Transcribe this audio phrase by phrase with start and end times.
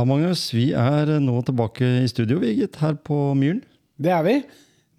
[0.00, 0.46] Ja, Magnus.
[0.56, 3.58] Vi er nå tilbake i studio, vi, gitt, her på Myren.
[4.00, 4.36] Det er vi.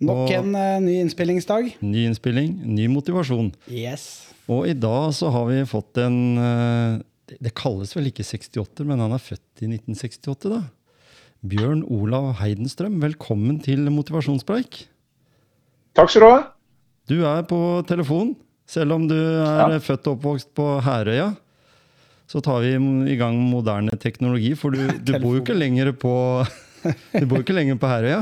[0.06, 1.72] Nok Og- en uh, ny innspillingsdag.
[1.82, 3.50] Ny innspilling, ny motivasjon.
[3.68, 4.28] Yes.
[4.48, 8.86] Og i dag så har vi fått en uh, det- Det kalles vel ikke 68,
[8.86, 10.62] men han er født i 1968, da.
[11.42, 14.84] Bjørn Olav Heidenstrøm, velkommen til motivasjonspreik.
[15.98, 16.42] Takk skal du ha.
[17.10, 18.36] Du er på telefon,
[18.68, 19.80] selv om du er Ja.
[19.80, 21.32] født og oppvokst på Herøya.
[22.32, 22.76] Så tar vi
[23.12, 26.14] i gang moderne teknologi, for du, du bor jo ikke lenger på
[27.20, 28.22] Du bor ikke lenger på Herøya.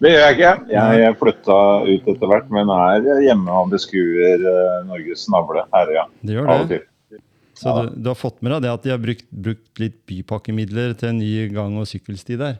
[0.00, 0.52] Det gjør jeg ikke.
[0.72, 6.06] Jeg flytta ut etter hvert, men er hjemme og beskuer eh, Norges navle Herøya.
[6.24, 6.80] Det gjør det.
[7.60, 10.94] Så du, du har fått med deg det at de har brukt, brukt litt bypakkemidler
[10.96, 12.56] til en ny gang- og sykkelsti der.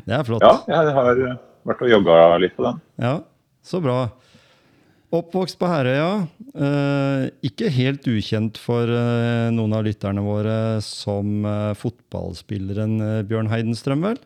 [0.00, 0.42] Det er flott.
[0.42, 1.22] Ja, jeg har
[1.68, 2.80] vært og jogga litt på den.
[3.04, 3.18] Ja,
[3.62, 4.08] så bra.
[5.14, 6.26] Oppvokst på Herøya.
[6.58, 13.50] Eh, ikke helt ukjent for eh, noen av lytterne våre som eh, fotballspilleren eh, Bjørn
[13.52, 14.18] Heidenstrøm, vel?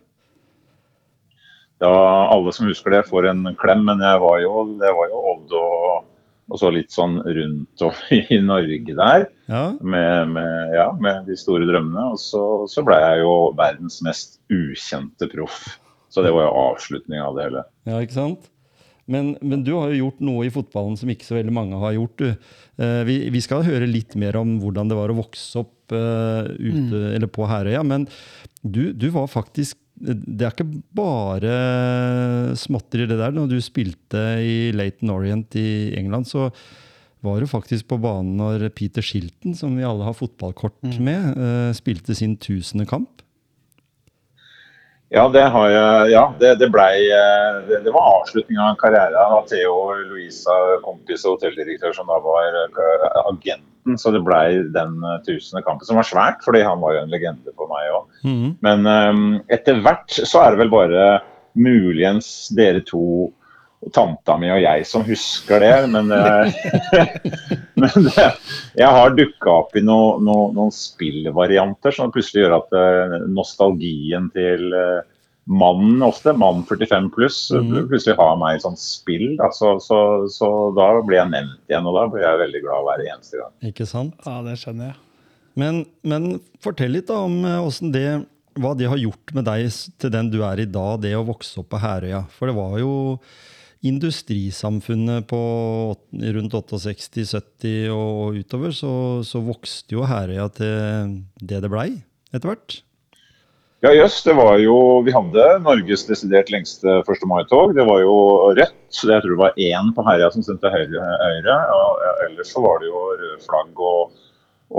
[1.83, 1.93] Ja,
[2.33, 5.55] alle som husker det, får en klem, men jeg var jo, det var jo Odd
[5.61, 6.09] og,
[6.49, 9.29] og så litt sånn rundt og i Norge der.
[9.51, 12.15] Ja, Med, med, ja, med de store drømmene.
[12.15, 15.67] Og så, så ble jeg jo verdens mest ukjente proff.
[16.09, 17.67] Så det var jo avslutninga av det hele.
[17.85, 18.49] ja ikke sant?
[19.09, 21.95] Men, men du har jo gjort noe i fotballen som ikke så veldig mange har
[21.97, 22.21] gjort.
[22.21, 22.49] du.
[22.79, 26.49] Eh, vi, vi skal høre litt mer om hvordan det var å vokse opp eh,
[26.61, 27.81] ute, eller på Herøya.
[27.87, 28.07] Men
[28.61, 31.55] du, du var faktisk Det er ikke bare
[32.55, 33.33] småtteri det der.
[33.35, 36.47] Når du spilte i Laton Orient i England, så
[37.25, 41.73] var du faktisk på banen når Peter Shilton, som vi alle har fotballkort med, eh,
[41.75, 43.25] spilte sin tusende kamp.
[45.09, 46.11] Ja, det har jeg.
[46.13, 46.93] Ja, det, det blei
[47.65, 49.17] det, det var avslutninga av karrieren.
[49.17, 49.73] av Theo
[50.05, 53.97] Louisa, kompis og hotelldirektør, som da var eh, agenten.
[53.97, 57.13] Så det blei den eh, tusende kampen, som var svært, fordi han var jo en
[57.13, 58.05] legende for meg òg.
[58.27, 58.53] Mhm.
[58.65, 61.09] Men um, etter hvert så er det vel bare
[61.57, 63.31] muligens dere to
[63.95, 65.75] tanta mi og jeg som husker det.
[65.93, 66.57] Men, eh,
[67.79, 68.25] men det,
[68.77, 74.27] jeg har dukka opp i no, no, noen spillvarianter som plutselig gjør at eh, nostalgien
[74.35, 74.99] til eh,
[75.49, 77.87] mannen ofte, mann 45 pluss, Mhm.
[77.89, 79.31] plutselig har meg i sånn spill.
[79.39, 79.47] Da.
[79.55, 83.05] Så, så, så da blir jeg nevnt igjen, og da blir jeg veldig glad hver
[83.07, 83.53] eneste gang.
[83.71, 84.19] Ikke sant?
[84.27, 84.99] Ja, det skjønner jeg.
[85.59, 86.27] Men, men
[86.63, 88.05] fortell litt da om åssen det,
[88.59, 91.63] hva det har gjort med deg til den du er i dag, det å vokse
[91.63, 92.21] opp på Herøya.
[92.35, 92.93] For det var jo
[93.85, 95.39] industrisamfunnet på
[96.35, 98.91] rundt 68, 70 og utover, så,
[99.23, 101.89] så vokste jo Herøya til det det blei
[102.33, 102.81] etter hvert.
[103.79, 104.17] Ja, jøss.
[104.25, 104.75] Det var jo
[105.07, 107.21] Vi hadde Norges desidert lengste 1.
[107.31, 107.71] mai-tog.
[107.77, 108.15] Det var jo
[108.51, 108.75] rødt.
[108.91, 111.05] så Jeg tror det var én på Herøya som stemte høyre.
[111.23, 111.55] høyre
[112.27, 114.11] ellers så var det jo røde flagg og,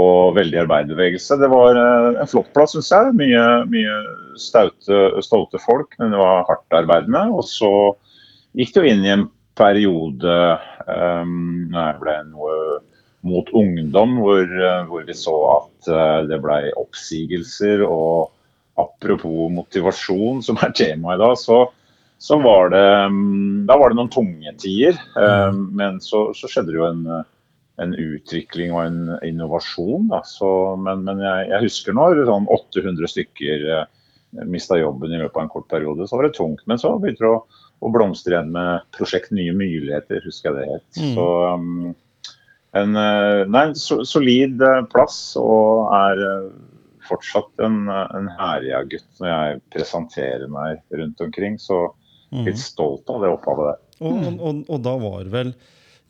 [0.05, 1.39] og veldig arbeiderbevegelse.
[1.41, 3.16] Det var eh, en flott plass, syns jeg.
[3.16, 3.97] Mye, mye
[4.37, 7.25] staute, stolte folk, men det var hardtarbeidende.
[7.33, 7.72] Og så
[8.56, 9.27] gikk det jo inn i en
[9.59, 10.37] periode
[10.87, 12.55] um, når jeg ble noe
[13.27, 17.84] mot ungdom, hvor, eh, hvor vi så at uh, det ble oppsigelser.
[17.84, 18.31] og
[18.81, 21.59] apropos motivasjon, som er temaet i dag, så,
[22.16, 24.97] så var det um, Da var det noen tunge tider.
[25.21, 27.05] Um, Men så, så skjedde det jo en,
[27.81, 30.09] en utvikling og en innovasjon.
[30.25, 30.50] Så,
[30.81, 33.87] men men jeg, jeg husker når sånn 800 stykker eh,
[34.49, 36.09] mista jobben i løpet av en kort periode.
[36.09, 36.65] Så var det tungt.
[36.71, 37.45] Men så begynte det å,
[37.80, 41.00] å blomstre igjen med prosjekt Nye muligheter, husker jeg det het.
[41.00, 41.15] Mm.
[41.16, 41.94] Så um,
[42.77, 46.50] en, eh, nei, so, solid eh, plass og er eh,
[47.09, 51.56] fortsatt en, en herja-gutt når jeg presenterer meg rundt omkring.
[51.59, 51.88] Så
[52.30, 52.47] Mhm.
[52.47, 53.78] litt stolt av det opphavet der.
[54.06, 55.53] Og, og, og, og da var vel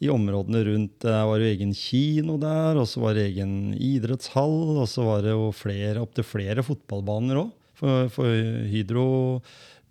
[0.00, 4.78] i områdene rundt Det var jo egen kino der, og så var det egen idrettshall,
[4.81, 7.50] og så var det jo flere, opptil flere fotballbaner òg.
[7.81, 8.28] For, for
[8.69, 9.06] Hydro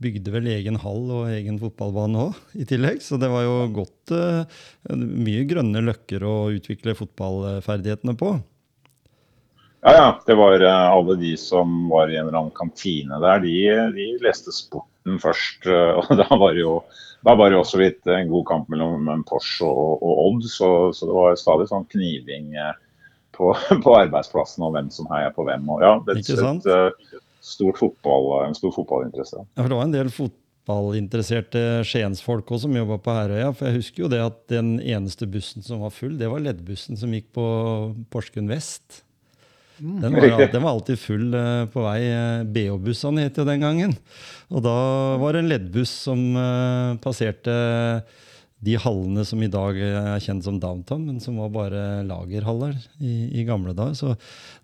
[0.03, 3.01] bygde vel egen hall og egen fotballbane òg, i tillegg.
[3.03, 4.61] Så det var jo godt eh,
[4.95, 8.33] Mye grønne løkker å utvikle fotballferdighetene på.
[9.83, 10.07] Ja, ja.
[10.27, 13.55] Det var eh, alle de som var i en eller annen kantine der, de,
[13.95, 15.67] de leste sporten først.
[15.67, 16.79] eh, Og da var det jo
[17.27, 21.03] da var det også vidt en god kamp mellom Porsche og, og Odd, så, så
[21.09, 22.53] det var stadig sånn kniving
[23.35, 23.49] på,
[23.83, 25.67] på arbeidsplassen og hvem som heier på hvem.
[25.67, 26.63] Og ja, det Ikke sant?
[26.63, 27.19] et,
[27.79, 29.41] fotball, en stor fotballinteresse.
[29.55, 33.51] Ja, for det var en del fotballinteresserte skiensfolk også som jobba på Herøya.
[33.55, 36.99] For jeg husker jo det at den eneste bussen som var full, det var leddbussen
[36.99, 37.45] som gikk på
[38.13, 39.03] Porsgrunn vest.
[39.79, 41.99] Den var, den var alltid full eh, på vei.
[42.11, 43.93] eh, BH-bussene het jo den gangen.
[44.51, 44.75] Og da
[45.21, 47.55] var det en leddbuss som eh, passerte
[48.59, 53.29] de hallene som i dag er kjent som downtown, men som var bare lagerhaller i,
[53.39, 53.95] i gamle dager.
[53.95, 54.15] Så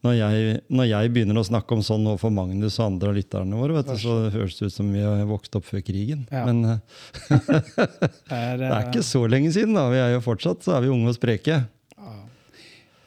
[0.04, 3.20] når jeg, når jeg begynner å snakke om sånn overfor for Magnus og andre av
[3.20, 6.26] lytterne våre, vet du, så høres det ut som vi har vokst opp før krigen.
[6.34, 6.44] Ja.
[6.50, 6.82] Men eh,
[8.60, 9.78] det er ikke så lenge siden.
[9.78, 9.88] da.
[9.94, 11.64] Vi er jo fortsatt så er vi unge og spreke.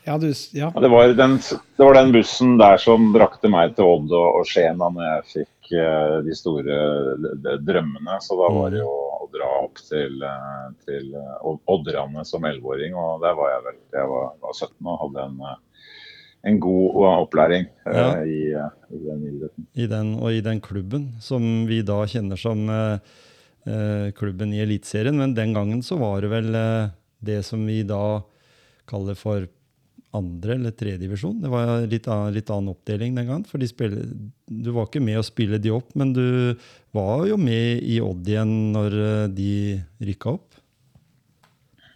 [0.09, 0.71] Ja, du, ja.
[0.75, 1.37] Ja, det, var den,
[1.77, 5.27] det var den bussen der som brakte meg til Odd og, og Skien da jeg
[5.35, 6.79] fikk uh, de store
[7.61, 8.17] drømmene.
[8.25, 8.95] Så da var det jo
[9.29, 12.97] å dra opp til, eh, til eh, Oddrane som 11-åring.
[12.99, 15.87] Og der var jeg vel jeg var, var 17 og hadde en, eh,
[16.49, 18.05] en god opplæring ja.
[18.15, 18.43] uh, i,
[18.95, 19.65] i den idretten.
[19.75, 25.19] i den, og i den klubben, som vi da kjenner som eh, klubben i Eliteserien.
[25.19, 28.23] Men den gangen så var det vel uh, det som vi da
[28.89, 29.49] kaller for
[30.17, 31.41] andre eller tredje divisjon.
[31.43, 33.45] Det var litt, annen- litt annen oppdeling den gangen.
[33.45, 34.07] For de spiller,
[34.49, 36.55] du var ikke med å spille de opp, men du
[36.97, 39.51] var jo med i Odd igjen når eh, de
[40.09, 40.47] rykka opp.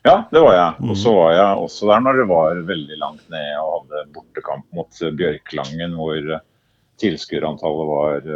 [0.04, 0.90] Ja, det var jeg.
[0.90, 4.66] Og så var jeg også der når det var veldig langt ned og hadde bortekamp
[4.74, 6.42] mot eh, Bjørklangen, hvor eh,
[7.02, 8.26] tilskuerantallet var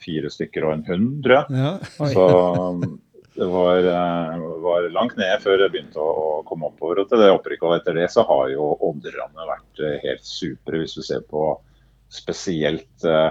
[0.00, 1.60] fire stykker og en hund, tror jeg.
[1.60, 1.72] Ja.
[2.12, 2.26] Så
[3.34, 7.02] det var, eh, var langt ned før jeg begynte å, komme oppover.
[7.02, 10.82] Og til det opprykket og etter det så har jo Odderne vært eh, helt supre,
[10.82, 11.52] hvis du ser på
[12.10, 13.30] spesielt eh,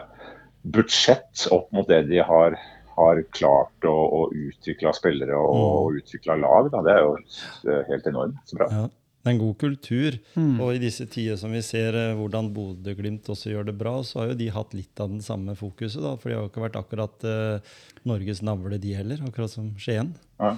[0.63, 2.55] budsjett opp mot det de har,
[2.95, 6.71] har klart å, å utvikle spillere og, og utvikle lag.
[6.71, 6.83] Da.
[6.85, 8.71] Det er jo helt enormt så bra.
[8.71, 8.87] Ja,
[9.19, 10.17] det er en god kultur.
[10.39, 10.55] Mm.
[10.63, 14.21] Og i disse tider som vi ser eh, hvordan Bodø-Glimt også gjør det bra, så
[14.21, 15.99] har jo de hatt litt av den samme fokuset.
[16.05, 17.73] da, For de har jo ikke vært akkurat eh,
[18.07, 19.19] Norges navle, de heller.
[19.27, 20.13] Akkurat som Skien.
[20.39, 20.55] Ja.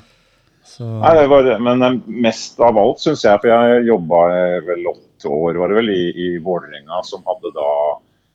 [0.68, 1.98] Så Nei, det var, men eh,
[2.28, 4.22] mest av alt syns jeg, for jeg jobba
[4.68, 7.72] vel åtte år var det vel, i, i Vålerenga, som hadde da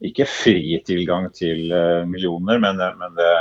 [0.07, 3.31] ikke fri tilgang til uh, millioner, men, men det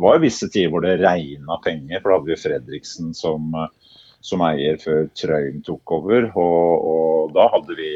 [0.00, 2.00] var visse tider hvor det regna penger.
[2.00, 3.70] For da hadde vi Fredriksen som, eh,
[4.22, 6.30] som eier før Trøim tok over.
[6.38, 7.92] Og, og da hadde vi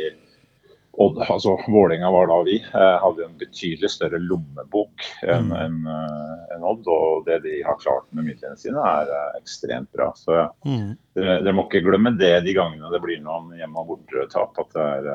[0.97, 5.57] Odd, altså Vålerenga var da vi, eh, hadde en betydelig større lommebok enn Mm.
[5.61, 6.89] en eh, Odd.
[6.89, 10.09] Og det de har klart med midlene sine, er eh, ekstremt bra.
[10.17, 13.93] Så mm, Dere, dere må ikke glemme det de gangene det blir noen hjemme- og
[13.93, 14.57] bortetap.
[14.65, 15.11] At det er,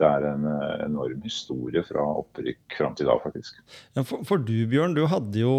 [0.00, 3.60] det er en eh, enorm historie fra opprykk fram til da, faktisk.
[3.96, 5.54] ja, for, for du, Bjørn, du hadde jo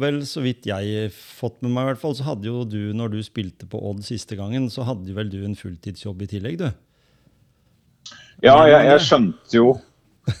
[0.00, 3.16] vel, så vidt jeg fått med meg, i hvert fall, så hadde jo du, når
[3.16, 6.68] du spilte på Odd siste gangen, så hadde vel du en fulltidsjobb i tillegg, du?
[8.44, 9.70] Ja, jeg, jeg skjønte jo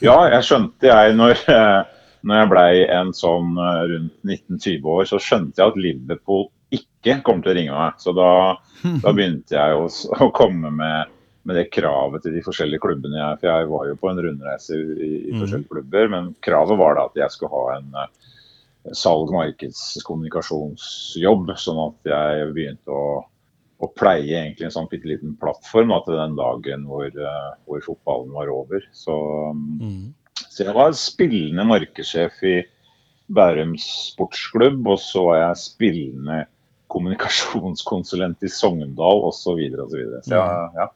[0.04, 1.80] Ja, jeg skjønte jeg når, eh,
[2.28, 7.20] når jeg blei en sånn eh, rundt 19-20 år, så skjønte jeg at Liverpool ikke
[7.24, 8.00] kom til å ringe meg.
[8.02, 8.30] Så da,
[9.02, 11.14] da begynte jeg å, å komme med,
[11.48, 13.16] med det kravet til de forskjellige klubbene.
[13.16, 15.40] Jeg, for jeg var jo på en rundreise i, i Mhm.
[15.40, 21.50] forskjellige klubber, men kravet var da at jeg skulle ha en uh, salg-, markeds-, kommunikasjonsjobb.
[21.56, 23.24] Sånn at jeg begynte å,
[23.80, 27.80] å pleie egentlig en sånn bitte liten plattform da, til den dagen hvor, uh, hvor
[27.86, 28.84] fotballen var over.
[28.92, 29.16] Så,
[29.80, 30.12] Mm.
[30.50, 32.56] så jeg var spillende markedssjef i
[33.28, 36.46] Bærum sportsklubb, og så var jeg spillende
[36.88, 39.42] kommunikasjonskonsulent i Sogndal osv.
[39.42, 40.22] Så, videre, og så, videre.
[40.24, 40.86] så jeg ja,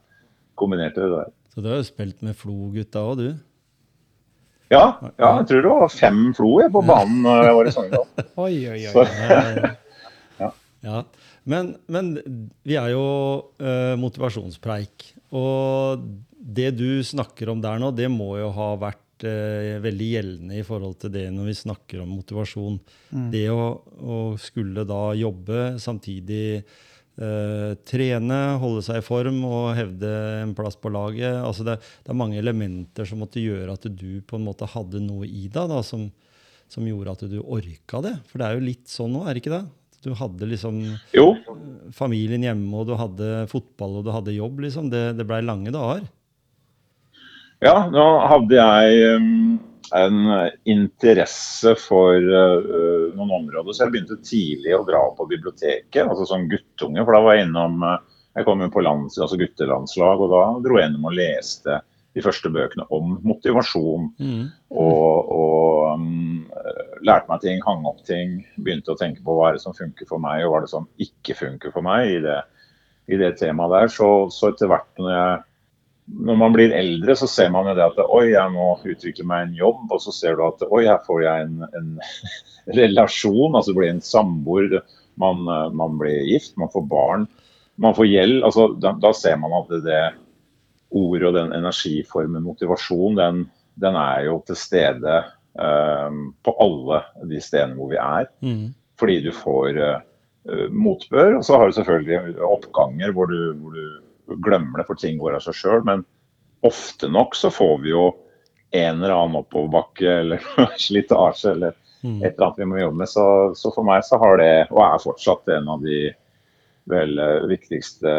[0.59, 1.33] kombinerte det der.
[1.53, 3.27] Så du har jo spilt med Flo-gutta òg, du?
[4.73, 4.85] Ja,
[5.19, 8.05] ja, jeg tror det var fem flo jeg, på banen når jeg var i Sogndal.
[8.45, 9.71] Oi, oi, oi.
[10.41, 10.49] Ja.
[10.81, 11.03] ja.
[11.45, 12.15] Men, men
[12.65, 13.05] vi er jo
[13.61, 15.11] eh, motivasjonspreik.
[15.35, 16.07] Og
[16.57, 20.65] det du snakker om der nå, det må jo ha vært eh, veldig gjeldende i
[20.65, 22.79] forhold til det når vi snakker om motivasjon.
[23.33, 26.63] Det å, å skulle da jobbe, samtidig
[27.21, 31.37] eh, trene, holde seg i form og hevde en plass på laget.
[31.41, 35.03] Altså det, det er mange elementer som måtte gjøre at du på en måte hadde
[35.03, 36.09] noe i deg da, som,
[36.71, 38.17] som gjorde at du orka det.
[38.29, 39.65] For det er jo litt sånn nå, er det ikke det?
[40.03, 40.81] Du hadde liksom
[41.15, 41.29] jo,
[41.95, 44.59] familien hjemme, og du hadde fotball og du hadde jobb.
[44.65, 44.89] liksom.
[44.91, 46.03] Det, det blei lange dager.
[47.63, 49.53] Ja, nå hadde jeg um,
[49.91, 56.27] en interesse for uh, noen områder, så jeg begynte tidlig å dra på biblioteket, altså
[56.29, 57.03] som guttunge.
[57.03, 57.97] For da var jeg innom uh,
[58.33, 61.81] Jeg kom jo på lands, altså guttelandslag, og da dro jeg innom og leste
[62.13, 64.07] de første bøkene om motivasjon.
[64.73, 66.47] Og, og um,
[67.05, 68.39] lærte meg ting, hang opp ting.
[68.57, 70.73] Begynte å tenke på hva er det som funker for meg, og hva er det
[70.73, 72.39] som ikke funker for meg i det,
[73.13, 73.93] i det temaet der.
[73.93, 75.41] Så, så etter hvert når jeg
[76.05, 79.45] når man blir eldre, så ser man jo det at oi, jeg må utvikle meg
[79.45, 79.85] en jobb.
[79.93, 81.93] Og så ser du at oi, her får jeg en, en
[82.79, 83.55] relasjon.
[83.55, 84.81] Altså blir en samboer.
[85.21, 87.25] Man, man, blir gift, man får barn.
[87.81, 88.43] Man får gjeld.
[88.43, 90.03] Altså, da, da ser man at det, det
[90.93, 93.43] ordet og den energiformen motivasjon, den,
[93.81, 95.19] den er jo til stede
[95.57, 98.29] um, på alle de stedene hvor vi er.
[98.45, 98.73] Mm.
[98.99, 101.39] Fordi du får uh, motbør.
[101.39, 104.02] Og så har du selvfølgelig oppganger hvor du, hvor du
[104.45, 105.85] glemmer det, for ting går av seg sjøl.
[105.87, 106.05] Men
[106.63, 108.09] ofte nok så får vi jo
[108.73, 110.43] en eller annen oppoverbakke eller
[110.77, 112.23] slitasje eller mm.
[112.23, 113.09] et eller annet vi må jobbe med.
[113.09, 113.25] Så,
[113.55, 115.99] så, for meg så har det, og er fortsatt en av de
[116.89, 118.13] vel eh, viktigste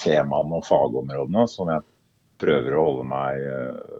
[0.00, 1.84] temaene og fagområdene som jeg
[2.40, 3.98] prøver å holde meg eh,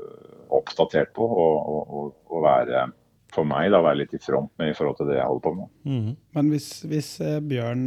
[0.56, 2.86] oppdatert på og, og, og være
[3.30, 5.52] for meg da være litt i front med i forhold til det jeg holder på
[5.58, 5.68] med.
[5.86, 6.14] Mm.
[6.38, 7.84] Men hvis, hvis, eh, Bjørn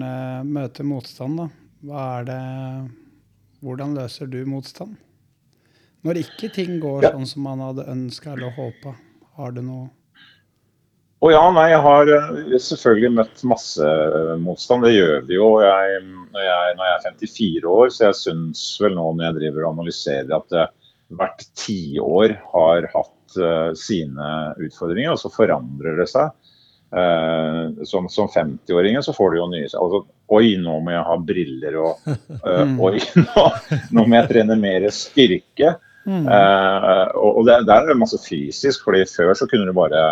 [0.47, 1.47] møter motstand, da,
[1.87, 2.43] hva er det
[3.63, 4.97] hvordan løser du motstand?
[6.03, 7.11] Når ikke ting går ja.
[7.15, 8.95] sånn som man hadde ønska eller håpa,
[9.39, 9.85] har du noe
[11.23, 14.83] Å ja, nei, jeg har eh, selvfølgelig møtt masse eh, motstand.
[14.83, 15.47] Det gjør vi jo.
[15.63, 16.01] Jeg,
[16.33, 19.63] når, jeg, når jeg er 54 år, så jeg syns vel nå når jeg driver
[19.63, 20.65] og analyserer at det,
[21.13, 26.31] hvert tiår har hatt uh, sine utfordringer, og så forandrer det seg.
[26.93, 31.15] Uh, som, som 50-åringer så får du jo nye altså, Oi, nå må jeg ha
[31.25, 33.45] briller og uh, Oi, nå,
[33.95, 35.71] nå, må jeg trene mer styrke.
[36.05, 36.27] Mm.
[36.27, 40.03] Uh, og, og det, der er det masse fysisk, fordi før så kunne du bare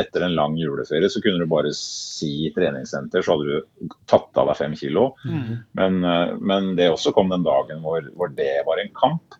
[0.00, 4.48] etter en lang juleferie så kunne du bare si treningssenter, så hadde du tatt av
[4.48, 5.08] deg fem kilo.
[5.26, 5.56] Mm.
[5.76, 6.00] Men,
[6.38, 9.34] men, det også kom den dagen hvor, hvor det var en kamp.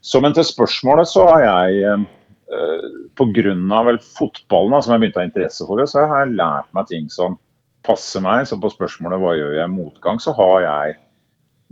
[0.00, 2.06] Så men til spørsmålet så har jeg
[2.44, 3.98] Eh, pga.
[4.18, 7.08] fotballen som jeg begynte å ha interesse for, det, så har jeg lært meg ting
[7.12, 7.38] som
[7.86, 8.46] passer meg.
[8.48, 10.98] Så på spørsmålet hva gjør jeg i motgang, så har jeg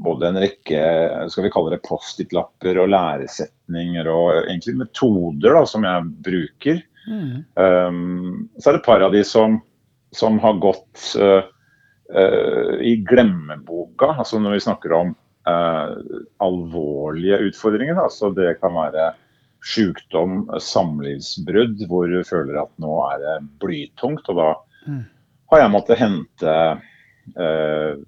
[0.03, 0.83] både en rekke
[1.31, 6.81] skal vi kalle det post-it-lapper og læresetninger og egentlig metoder da, som jeg bruker.
[7.07, 7.43] Mm.
[7.59, 9.59] Um, så er det et par av de som,
[10.17, 11.45] som har gått uh,
[12.17, 14.15] uh, i glemmeboka.
[14.17, 15.13] altså Når vi snakker om
[15.49, 15.93] uh,
[16.43, 17.99] alvorlige utfordringer.
[17.99, 19.13] Da, så det kan være
[19.63, 24.29] sykdom, samlivsbrudd, hvor du føler at nå er det blytungt.
[24.33, 24.49] Og da
[24.87, 25.03] mm.
[25.53, 26.57] har jeg måttet hente
[27.37, 28.03] eh,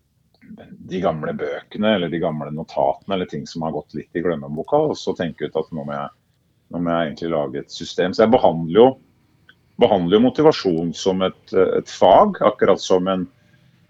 [0.90, 4.82] de gamle bøkene eller de gamle notatene eller ting som har gått litt i glemmeboka,
[4.90, 6.11] og så tenke ut at nå må, jeg,
[6.75, 8.14] nå må jeg egentlig lage et system.
[8.14, 8.88] Så jeg behandler jo,
[9.80, 13.28] behandler jo motivasjon som et, et, fag, akkurat som en,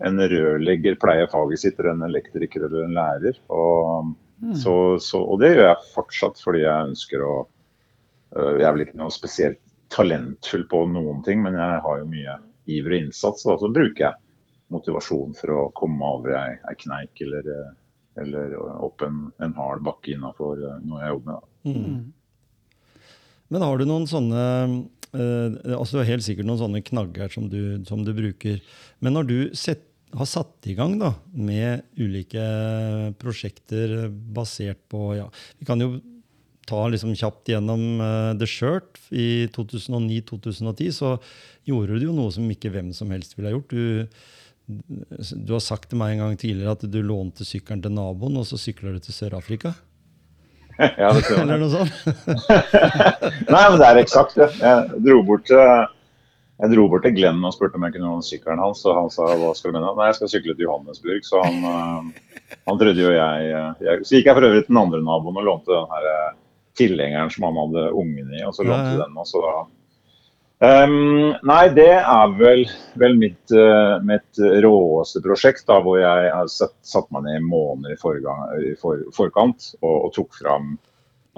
[0.05, 3.41] en rørlegger pleier faget sitt, eller en elektriker eller en lærer.
[3.49, 4.55] Og, mm.
[4.61, 7.35] så, så, og det gjør jeg fortsatt fordi jeg ønsker å
[8.35, 9.61] jeg er vel ikke noe spesielt
[9.95, 12.37] talentfull på noen ting, men jeg har jo mye
[12.71, 13.47] iver og innsats.
[13.47, 14.21] Og så bruker jeg
[14.75, 17.71] motivasjon for å komme over ei, ei kneik eller, eh,
[18.25, 21.49] eller, opp en, en hard bakke innafor eh, noe jeg jobber med.
[21.65, 23.01] Mm.
[23.55, 24.45] Men har du noen sånne
[25.15, 28.63] eh, altså Helt sikkert noen sånne knagger som du, som du bruker.
[29.05, 32.43] Men når du set, har satt i gang da, med ulike
[33.19, 35.97] prosjekter basert på ja, Vi kan jo
[36.69, 41.17] ta liksom kjapt gjennom uh, The Shirt i 2009-2010, så
[41.69, 43.73] gjorde du jo noe som ikke hvem som helst ville ha gjort.
[43.73, 44.07] Du,
[44.67, 48.49] du, har sagt til meg en gang tidligere at du lånte sykkelen til naboen, og
[48.49, 49.75] så sykler du til Sør-Afrika.
[50.75, 51.39] Ja, det jeg.
[51.39, 51.93] Eller noe sånt?
[53.55, 54.49] Nei, men det er eksakt det.
[54.59, 55.61] Jeg dro bort til
[56.55, 59.11] jeg dro bort til Glenn og spurte om jeg kunne låne sykkelen hans, og han
[59.11, 59.91] sa hva skal du mene?
[59.99, 63.49] Nei, jeg skal sykle til Johannesburg, så han, uh, han trodde jo jeg,
[63.83, 66.09] jeg, Så gikk jeg for øvrig til den andre naboen og lånte den her
[66.79, 69.17] tilhengeren som han hadde ungen i, og så lånte den.
[69.21, 69.57] Og så da
[70.63, 72.63] Um, nei, det er vel,
[73.01, 77.97] vel mitt, uh, mitt, råeste prosjekt, da, hvor jeg har satt, satt meg ned måneder
[77.97, 80.77] i, forgang, i for, forkant og, og, tok fram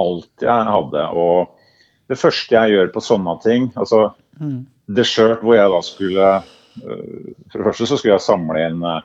[0.03, 1.07] alt jeg hadde.
[1.17, 4.61] Og det første jeg gjør på sånne ting altså mm.
[4.95, 8.85] The Shirt, hvor jeg da skulle uh, For det første så skulle jeg samle inn
[8.85, 9.01] uh,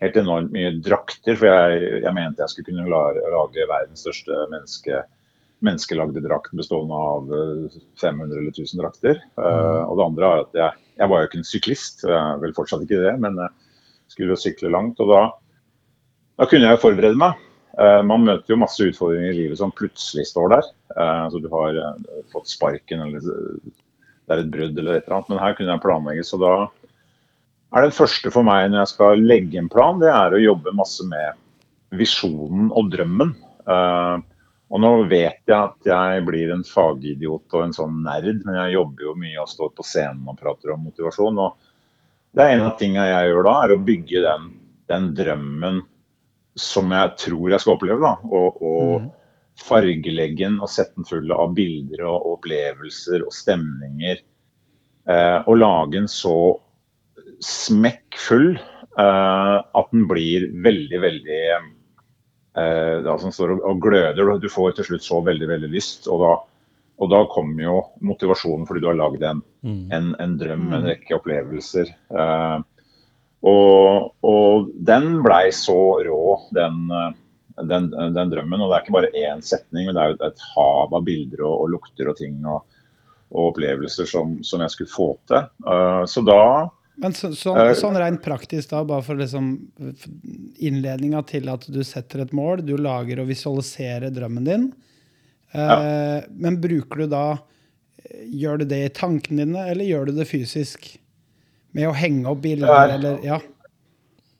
[0.00, 4.46] helt enormt mye drakter, for jeg, jeg mente jeg skulle kunne lage, lage verdens største
[4.54, 5.02] menneske
[5.64, 7.30] menneskelagde drakt bestående av
[8.00, 9.22] 500 eh, eller 1000 drakter.
[9.38, 9.86] Mm.
[9.86, 12.84] og det andre er at jeg, jeg var jo ikke en syklist, jeg vel fortsatt
[12.84, 15.00] ikke det, men jeg skulle jo sykle langt.
[15.02, 15.22] Og da,
[16.40, 17.42] da kunne jeg jo forberede meg.
[18.08, 20.68] Man møter jo masse utfordringer i livet som plutselig står der.
[20.94, 21.76] Så altså du har
[22.32, 25.32] fått sparken, eller det er et brudd eller et eller annet.
[25.34, 26.24] Men her kunne jeg planlegge.
[26.24, 26.54] Så da
[27.76, 30.74] er det første for meg når jeg skal legge en plan, det er å jobbe
[30.76, 31.36] masse med
[31.96, 33.34] visjonen og drømmen.
[33.66, 34.22] Uh,
[34.66, 38.74] og nå vet jeg at jeg blir en fagidiot og en sånn nerd, men jeg
[38.74, 41.38] jobber jo mye og står på scenen og prater om motivasjon.
[41.38, 41.68] og
[42.34, 44.48] det er En av tingene jeg gjør da, er å bygge den,
[44.90, 45.84] den drømmen
[46.58, 48.00] som jeg tror jeg skal oppleve.
[48.02, 49.08] da, Og, og mm.
[49.62, 54.20] fargelegge den og sette den full av bilder og opplevelser og stemninger.
[55.06, 56.36] Eh, og lage den så
[57.44, 61.42] smekkfull eh, at den blir veldig, veldig
[63.04, 64.30] da, Som står og, og gløder.
[64.40, 66.06] Du får til slutt så veldig, veldig lyst.
[66.08, 66.30] Og da,
[66.96, 67.74] og da kommer jo
[68.08, 69.88] motivasjonen fordi du har lagd en, Mm.
[69.90, 71.88] en, en drøm, en rekke opplevelser.
[72.14, 72.58] Eh,
[73.50, 75.74] og, og den blei så
[76.06, 76.20] rå,
[76.54, 78.62] den, eh, den, den drømmen.
[78.62, 81.42] Og det er ikke bare én setning, men det er jo et hav av bilder
[81.48, 82.62] og, og lukter og ting og,
[83.34, 85.48] og opplevelser som, som jeg skulle få til.
[85.66, 86.40] Eh, så da
[86.96, 89.50] Men så, sånn, Eh, sånn rent praktisk, da, bare for liksom
[90.64, 94.70] innledninga til at du setter et mål, du lager og visualiserer drømmen din.
[95.52, 96.22] Ja.
[96.30, 97.26] Men bruker du da
[98.26, 100.84] Gjør du det i tankene dine, eller gjør du det fysisk?
[101.74, 102.94] Med å henge opp bilder, Nei.
[102.94, 103.38] eller Ja.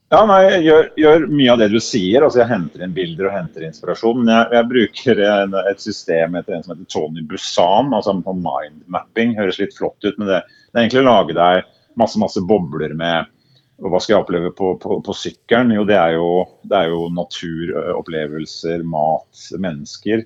[0.07, 2.23] Ja, nei, jeg gjør, gjør mye av det du sier.
[2.23, 4.21] altså Jeg henter inn bilder og henter inspirasjon.
[4.21, 9.35] Men jeg, jeg bruker en, et system etter en som heter Tony Busan, altså mindmapping.
[9.35, 12.93] Høres litt flott ut, men det, det er egentlig å lage deg masse masse bobler
[12.97, 13.33] med
[13.77, 15.75] og Hva skal jeg oppleve på, på, på sykkelen?
[15.75, 16.29] Jo, det jo,
[16.65, 20.23] det er jo naturopplevelser, mat, mennesker.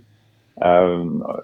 [0.61, 0.93] Eh,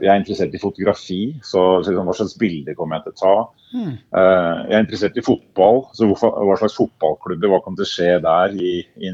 [0.04, 3.20] Jeg er interessert i fotografi, så så liksom, hva slags bilder kommer jeg til å
[3.20, 3.34] ta?
[3.74, 3.92] Hmm.
[4.22, 8.10] Eh, Jeg er interessert i fotball, så hva slags fotballklubber, hva kommer til å skje
[8.24, 8.56] der?
[8.56, 9.14] I, i,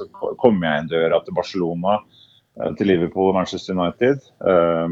[0.00, 2.00] så kommer jeg inn døra til Barcelona,
[2.58, 4.26] eh, til Liverpool og Manchester United.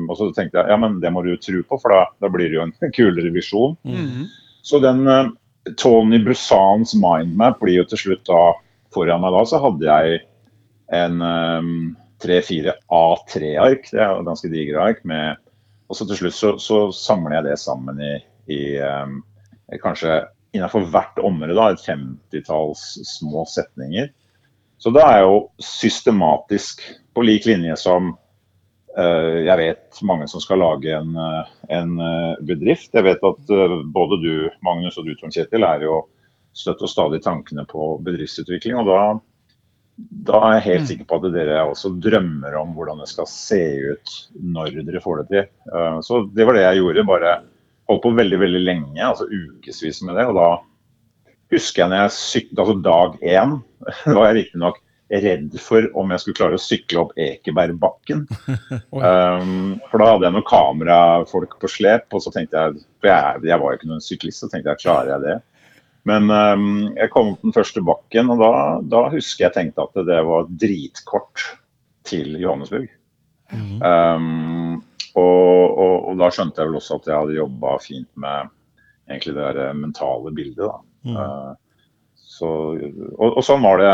[0.07, 2.31] Og så tenkte jeg ja, men det må du jo tro på, for da, da
[2.31, 3.75] blir det jo en kulere visjon.
[3.83, 4.31] Mhm.
[4.62, 5.02] Så den
[5.78, 8.42] Tony Busans mindmap blir jo til slutt da
[8.92, 10.23] Foran meg da så hadde jeg
[10.92, 11.23] en
[12.23, 15.38] tre-fire A3-ark, det er ganske digre ark, med
[15.88, 18.12] Og så til slutt så, så samler jeg det sammen i,
[18.49, 19.19] i um,
[19.83, 20.23] kanskje
[20.57, 24.09] innenfor hvert område da, et femtitalls små setninger.
[24.81, 26.80] Så det er jo systematisk
[27.13, 28.15] på lik linje som
[28.97, 32.93] jeg vet mange som skal lage en, eh, en eh, bedrift.
[32.93, 34.33] Jeg vet at eh, både du,
[34.65, 36.02] Magnus, og du, Tom Kjetil, er jo
[36.52, 38.76] støtt og stadig tankene på bedriftsutvikling.
[38.83, 38.99] Og da,
[40.28, 43.63] da er jeg helt sikker på at dere også drømmer om hvordan det skal se
[43.95, 45.49] ut når dere får det til.
[45.73, 47.09] Eh, Så det var det jeg gjorde.
[47.09, 47.35] Bare
[47.91, 50.28] holdt på veldig, veldig lenge, altså ukevis med det.
[50.28, 50.50] Og da
[51.52, 53.59] husker jeg når jeg syklet, altså dag én,
[54.17, 58.26] var jeg riktignok redd for om jeg skulle klare å sykle opp Ekebergbakken.
[58.93, 63.43] Um, for da hadde jeg noen kamerafolk på slep, og så tenkte jeg For jeg,
[63.49, 65.36] jeg var jo ikke noen syklist, så tenkte jeg klarer jeg det?
[66.08, 68.52] Men um, jeg kom opp den første bakken, og da,
[68.95, 71.45] da husker jeg tenkte at det var dritkort
[72.08, 72.88] til Johannesburg.
[73.52, 74.80] Um,
[75.19, 78.52] og, og, og da skjønte jeg vel også at jeg hadde jobba fint med
[79.10, 80.65] egentlig det der mentale bildet.
[80.65, 80.78] da.
[81.04, 81.19] Mm.
[81.19, 81.93] Uh,
[82.32, 82.49] så,
[83.19, 83.93] og, og sånn var det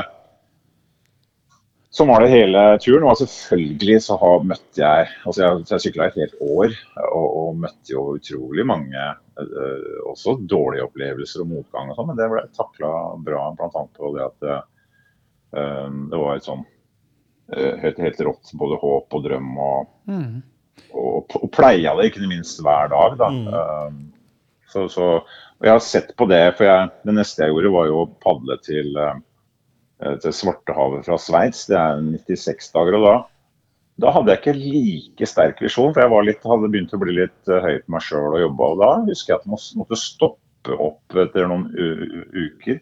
[1.95, 3.07] Sånn var det hele turen.
[3.09, 6.75] Og selvfølgelig så har, møtte jeg altså Jeg, jeg sykla et helt år
[7.07, 12.21] og, og møtte jo utrolig mange eh, også dårlige opplevelser og motgang og sånn, men
[12.21, 12.93] det ble takla
[13.25, 13.87] bra bl.a.
[13.97, 14.61] på det at eh,
[16.13, 16.67] det var et sånn
[17.57, 20.37] eh, helt, helt rått både håp og drøm og, mm.
[20.93, 23.17] og, og pleia det ikke minst hver dag.
[23.23, 23.33] da.
[23.33, 24.05] Mm.
[24.69, 27.89] Så, så, og jeg har sett på det, for jeg, det neste jeg gjorde var
[27.89, 28.93] jo å padle til
[29.99, 31.65] til Svartehavet fra Sveits.
[31.71, 32.99] Det er 96 dager.
[32.99, 33.15] og da,
[34.05, 37.17] da hadde jeg ikke like sterk visjon, for jeg var litt, hadde begynt å bli
[37.17, 38.71] litt eh, høy på meg sjøl og jobba.
[38.71, 41.67] Og da husker jeg at jeg måtte stoppe opp etter noen
[42.35, 42.81] uker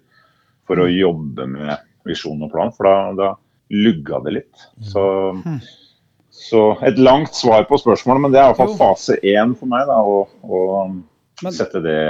[0.67, 1.75] for å jobbe med
[2.07, 3.33] visjon og plan, for da, da
[3.71, 4.67] lugga det litt.
[4.83, 5.05] Så,
[6.31, 9.89] så et langt svar på spørsmålet, men det er iallfall fase én for meg.
[9.89, 12.01] da, å, å sette det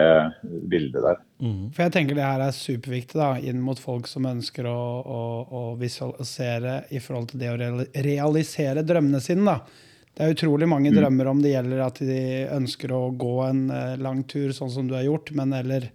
[0.70, 1.22] bildet der.
[1.42, 1.68] Mm.
[1.74, 5.20] For jeg tenker det her er superviktig da, inn mot folk som ønsker å, å,
[5.44, 7.58] å visualisere i forhold til det å
[8.06, 9.44] realisere drømmene sine.
[9.44, 9.84] da.
[10.16, 12.20] Det er utrolig mange drømmer om det gjelder at de
[12.56, 15.90] ønsker å gå en eh, lang tur, sånn som du har gjort, men eller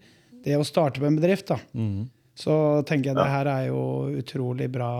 [0.45, 1.49] det å starte med en bedrift.
[1.49, 1.57] da.
[1.73, 2.05] Mm.
[2.37, 2.53] Så
[2.87, 3.81] tenker jeg det her er jo
[4.21, 4.93] utrolig bra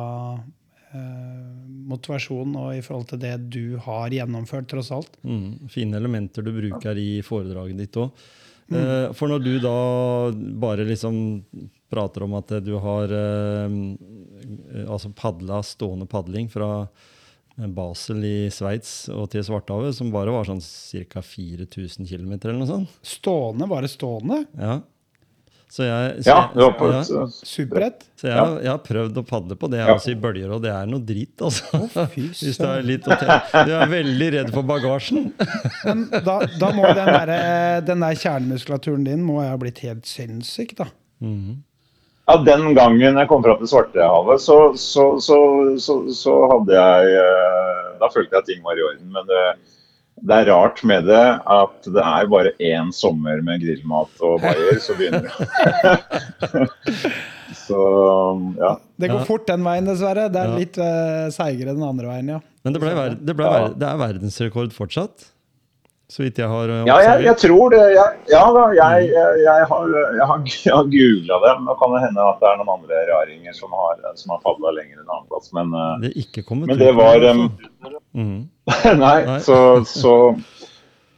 [0.89, 1.45] eh,
[1.91, 5.13] motivasjon og i forhold til det du har gjennomført, tross alt.
[5.21, 8.25] Mm, fine elementer du bruker i foredraget ditt òg.
[8.71, 9.77] Eh, for når du da
[10.61, 11.15] bare liksom
[11.91, 16.87] prater om at du har eh, altså padla stående padling fra
[17.75, 20.61] Basel i Sveits og til Svartehavet, som bare var sånn
[21.11, 21.21] ca.
[21.21, 22.95] 4000 km eller noe sånt.
[23.05, 24.45] Stående, bare stående.
[24.55, 24.79] Ja.
[25.71, 26.99] Så jeg, så Ja, var på ja.
[26.99, 28.01] et Superrett.
[28.19, 29.93] Så jeg, har- jeg har prøvd å padle på det Ja.
[29.95, 31.79] også i bølger, og det er noe drit, altså.
[32.11, 35.29] fy Hvis det er litt Du er veldig redd for bagasjen.
[35.87, 40.75] Men da, da må den der, den der kjernemuskulaturen din må ha blitt helt sinnssyk,
[40.81, 40.89] da.
[41.23, 41.61] Mhm.
[42.27, 45.37] Ja, Den gangen jeg kom fram til Svartehavet, så, så, så,
[45.81, 49.07] så, så hadde jeg eh, da følte jeg at ting var i orden.
[49.11, 49.41] Men det,
[50.21, 54.77] det er rart med det at det er bare én sommer med grillmat og bayer,
[54.83, 56.67] så begynner det.
[57.65, 57.81] så
[58.59, 58.75] ja.
[59.01, 60.27] Det går fort den veien, dessverre.
[60.33, 62.39] Det er litt uh, seigere den andre veien, ja.
[62.61, 65.31] Men det, ble, det, ble, det, ble, det er verdensrekord fortsatt?
[66.11, 67.81] Så vidt jeg har eh, Ja, jeg, jeg tror det.
[67.95, 70.41] Jeg, ja da, jeg, jeg, har, jeg har,
[70.75, 71.53] har googla det.
[71.63, 74.73] Nå kan det hende at det er noen andre raringer som har, som har fadla
[74.75, 75.53] lenger en annen plass.
[75.55, 77.45] Men, eh, Det er ikke kommet men det var um.
[78.11, 78.41] Mhm.
[79.01, 79.55] Nei, så,
[79.87, 80.15] så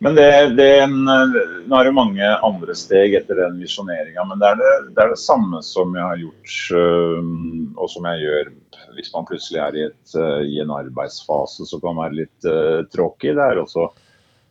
[0.04, 4.52] Men det, det en, Nå er det mange andre steg etter den visjoneringa, men det
[4.52, 6.56] er det, det er det samme som jeg har gjort,
[7.78, 8.54] og som jeg gjør
[8.94, 13.34] hvis man plutselig er i, et, i en arbeidsfase som kan være litt uh, tråkig.
[13.34, 13.88] Det er også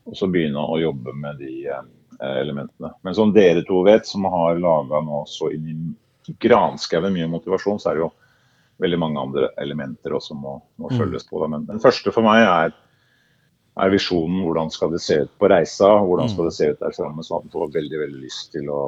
[0.09, 1.83] også begynne å jobbe med de eh,
[2.41, 2.93] elementene.
[3.03, 7.81] Men som dere to vet, som har laga nå så inn i granskauen mye motivasjon,
[7.83, 8.13] så er det jo
[8.83, 10.99] veldig mange andre elementer også må, må Mm.
[10.99, 11.41] følges på.
[11.43, 11.47] Da.
[11.53, 12.73] Men den første for meg er,
[13.79, 16.95] er visjonen hvordan skal det se ut på reisa, hvordan skal det se ut der
[16.97, 17.23] framme.
[17.25, 18.81] Så man får veldig veldig lyst til å,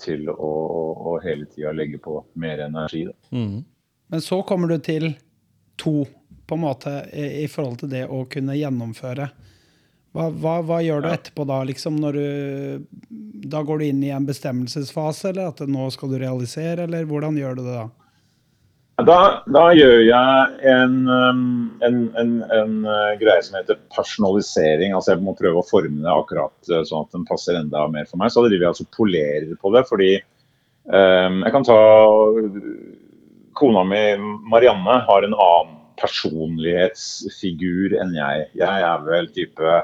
[0.00, 3.06] til å, å, å hele tida legge på mer energi.
[3.08, 3.16] Da.
[3.36, 3.64] Mhm.
[4.10, 5.14] Men så kommer du til
[5.78, 6.04] to,
[6.46, 9.28] på en måte, i, i forhold til det å kunne gjennomføre.
[10.10, 12.82] Hva, hva, hva gjør du etterpå da, liksom, du
[13.50, 17.38] Da går du inn i en bestemmelsesfase, eller at nå skal du realisere, eller hvordan
[17.38, 17.88] gjør du det da?
[19.06, 24.92] Da, da gjør jeg en, um, en, en, en uh, greie som heter personalisering.
[24.92, 28.06] altså Jeg må prøve å forme det akkurat uh, sånn at den passer enda mer
[28.10, 28.32] for meg.
[28.32, 29.82] Så driver jeg altså polerer på det.
[29.88, 30.10] fordi
[30.90, 31.80] um, Jeg kan ta
[33.60, 34.04] Kona mi
[34.52, 38.46] Marianne har en annen personlighetsfigur enn jeg.
[38.60, 39.80] Jeg er vel type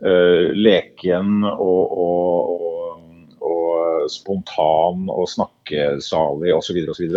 [0.00, 6.78] leken og, og, og, og spontan og snakkesalig osv.
[6.94, 7.16] osv.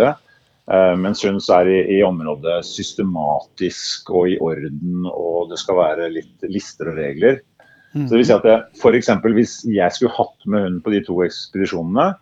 [0.63, 6.11] Uh, mens hun er i, i området systematisk og i orden, og det skal være
[6.13, 7.41] litt lister og regler.
[7.93, 10.93] Så det vil si at jeg, for eksempel, Hvis jeg skulle hatt med hun på
[10.95, 12.13] de to ekspedisjonene,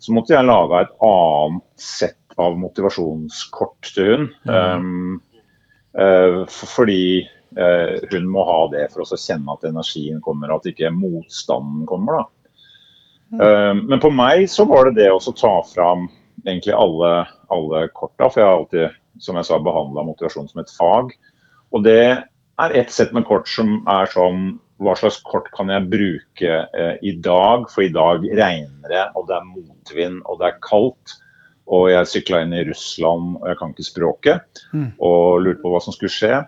[0.00, 4.28] så måtte jeg laga et annet sett av motivasjonskort til hun.
[4.46, 5.18] Um,
[5.98, 11.86] uh, fordi hun må ha det for å kjenne at energien kommer, at ikke motstanden
[11.88, 12.20] kommer.
[12.20, 12.26] da.
[13.28, 16.06] Um, men på meg så var det det å ta fram
[16.46, 20.72] egentlig alle, alle korta, for jeg har alltid som jeg sa, behandla motivasjon som et
[20.74, 21.12] fag.
[21.74, 25.88] Og det er ett sett med kort som er sånn Hva slags kort kan jeg
[25.90, 27.64] bruke eh, i dag?
[27.72, 31.16] For i dag regner det, og det er motvind, og det er kaldt.
[31.66, 34.62] Og jeg sykla inn i Russland, og jeg kan ikke språket.
[34.70, 34.92] Mm.
[35.02, 36.38] Og lurte på hva som skulle skje.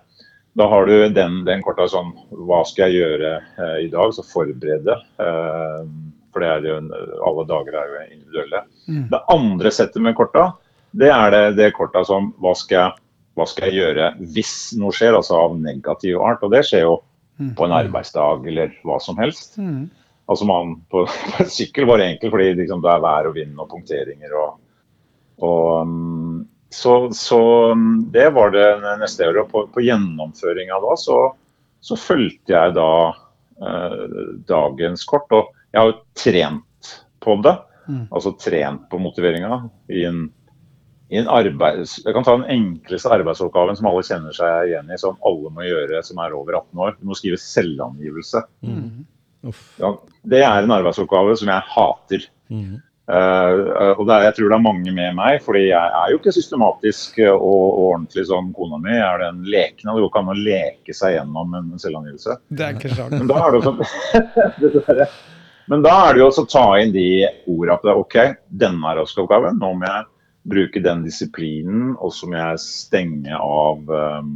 [0.58, 4.14] Da har du den, den korta sånn Hva skal jeg gjøre eh, i dag?
[4.16, 4.96] Så forberede.
[5.22, 5.84] Eh,
[6.30, 6.80] for det er jo,
[7.26, 8.64] alle dager er jo individuelle.
[8.86, 9.04] Mm.
[9.10, 10.52] Det andre settet med korta,
[10.94, 12.98] det er det, det korta som hva skal,
[13.38, 16.42] hva skal jeg gjøre hvis noe skjer, altså av negativ art.
[16.46, 16.98] Og det skjer jo
[17.40, 17.54] Mm.
[17.56, 19.54] på en arbeidsdag eller hva som helst.
[19.56, 19.86] Mm.
[20.28, 21.06] Altså man på,
[21.38, 24.58] på sykkel var det enkelt, fordi liksom det er vær og vind og punkteringer og,
[25.40, 26.19] og um,
[26.70, 28.66] så, så um, det var det
[29.00, 29.42] neste året.
[29.42, 31.18] Og På, på gjennomføringa da så,
[31.82, 34.04] så fulgte jeg da eh,
[34.48, 35.26] dagens kort.
[35.34, 37.56] Og jeg har jo trent på det.
[37.90, 38.04] Mm.
[38.06, 40.28] Altså trent på motiveringa i en,
[41.10, 41.98] i en arbeids...
[42.04, 45.66] Jeg kan ta den enkleste arbeidsoppgaven som alle kjenner seg igjen i, som alle må
[45.66, 47.00] gjøre som er over 18 år.
[47.00, 48.44] Du må skrive selvangivelse.
[48.62, 49.08] Mm.
[49.80, 49.94] Ja,
[50.28, 52.30] det er en arbeidsoppgave som jeg hater.
[52.52, 52.78] Mhm.
[53.10, 53.52] Eh,
[53.96, 56.34] og det er, jeg tror det er mange med meg, fordi jeg er jo ikke
[56.36, 58.92] systematisk og, og ordentlig som kona mi.
[58.94, 59.96] Jeg er den lekende.
[59.96, 62.38] Det går ikke an å leke seg gjennom en selvangivelse.
[62.54, 63.16] Det er ikke rart.
[63.16, 65.04] Men da er det jo sånn
[65.70, 67.08] Men da er det jo å ta inn de
[67.46, 68.16] ordene at det OK,
[68.62, 69.60] denne er oppgaven.
[69.62, 70.08] Nå må jeg
[70.50, 74.32] bruke den disiplinen, og så må jeg stenge av um,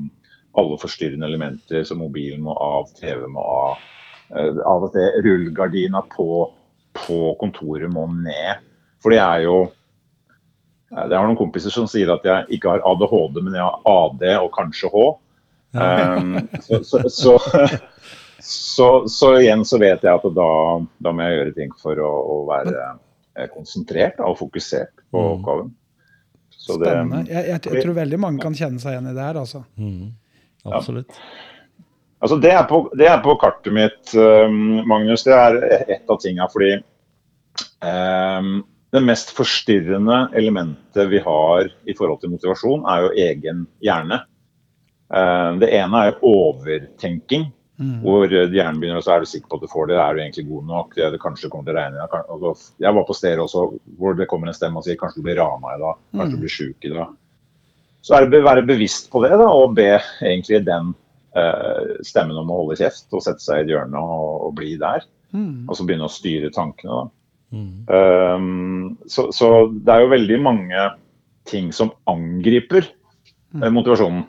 [0.60, 3.82] alle forstyrrende elementer, som mobilen må av, TV må av.
[4.30, 6.28] Uh, av og til rullegardina på,
[6.94, 8.62] på kontoret må ned.
[9.02, 12.84] For det er jo eh, Jeg har noen kompiser som sier at jeg ikke har
[12.86, 15.04] ADHD, men jeg har AD og kanskje H.
[15.74, 17.32] Um, så, så, så,
[18.38, 20.50] så, så igjen så vet jeg at da,
[21.02, 25.32] da må jeg gjøre ting for å, å være eh, konsentrert og fokusert på Mm.
[25.36, 25.72] oppgaven.
[26.54, 27.24] Så det- Spennende.
[27.28, 29.64] Jeg, jeg, jeg tror veldig mange kan kjenne seg igjen i det her, altså.
[29.76, 30.14] Mm,
[30.70, 31.18] Absolutt.
[32.24, 35.26] Altså det, er på, det er på kartet mitt, um, Magnus.
[35.26, 35.58] Det er
[35.92, 36.46] ett av tinga.
[36.48, 36.78] Fordi
[37.84, 38.54] um,
[38.94, 44.22] det mest forstyrrende elementet vi har i forhold til motivasjon, er jo egen hjerne.
[45.12, 47.50] Um, det ene er overtenking.
[47.74, 47.98] Mm.
[48.04, 50.00] Hvor hjernen begynner, å så er du sikker på at du får det.
[50.00, 50.96] Er du egentlig god nok?
[50.96, 52.58] Det, det kanskje kommer til å regne.
[52.86, 53.66] Jeg var på stedet også
[53.98, 56.00] hvor det kommer en stemme og sier kanskje du blir rana i dag.
[56.14, 56.36] Kanskje Mm.
[56.38, 57.16] du blir sjuk i dag.
[58.04, 60.94] Så er det å være bevisst på det da, og be egentlig den
[62.06, 65.02] stemmen om å holde kjeft og sette seg i et hjørne og, og bli der.
[65.34, 65.64] Mm.
[65.66, 67.00] Og så begynne å styre tankene.
[67.00, 67.24] da.
[67.54, 67.72] Mm.
[67.88, 70.84] Um, så, så det er jo veldig mange
[71.48, 72.86] ting som angriper
[73.54, 73.66] mm.
[73.74, 74.24] motivasjonen.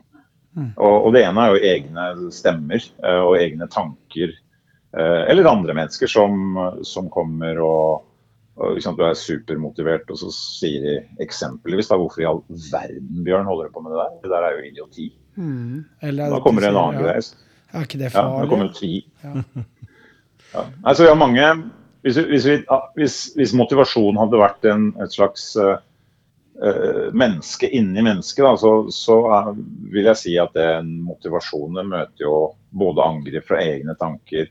[0.56, 0.72] Mm.
[0.80, 4.32] Og, og det ene er jo egne stemmer eh, og egne tanker.
[4.96, 6.56] eh, eller andre mennesker som,
[6.88, 8.06] som kommer og,
[8.56, 12.39] og sant, Du er supermotivert, og så sier de eksempelvis da, hvorfor i all
[12.72, 14.15] verden Bjørn holder du på med det der?
[14.24, 15.10] Det der er jo idioti.
[15.36, 15.86] Mm.
[16.02, 17.24] Eller Da kommer det en annen ja, greie.
[17.76, 18.78] Er ikke det Ja, da kommer farlig?
[18.80, 19.02] tvil.
[19.24, 19.63] Ja.
[20.56, 20.62] Ja.
[20.88, 21.45] Altså, vi har mange,
[22.06, 22.54] hvis, vi- hvis, vi,
[22.95, 25.76] hvis, hvis motivasjonen hadde vært en, et slags uh,
[27.12, 29.50] menneske inni mennesket, da, så, så er,
[29.91, 32.38] vil jeg si at den motivasjonen møter jo
[32.71, 34.48] både angrep fra egne tanker,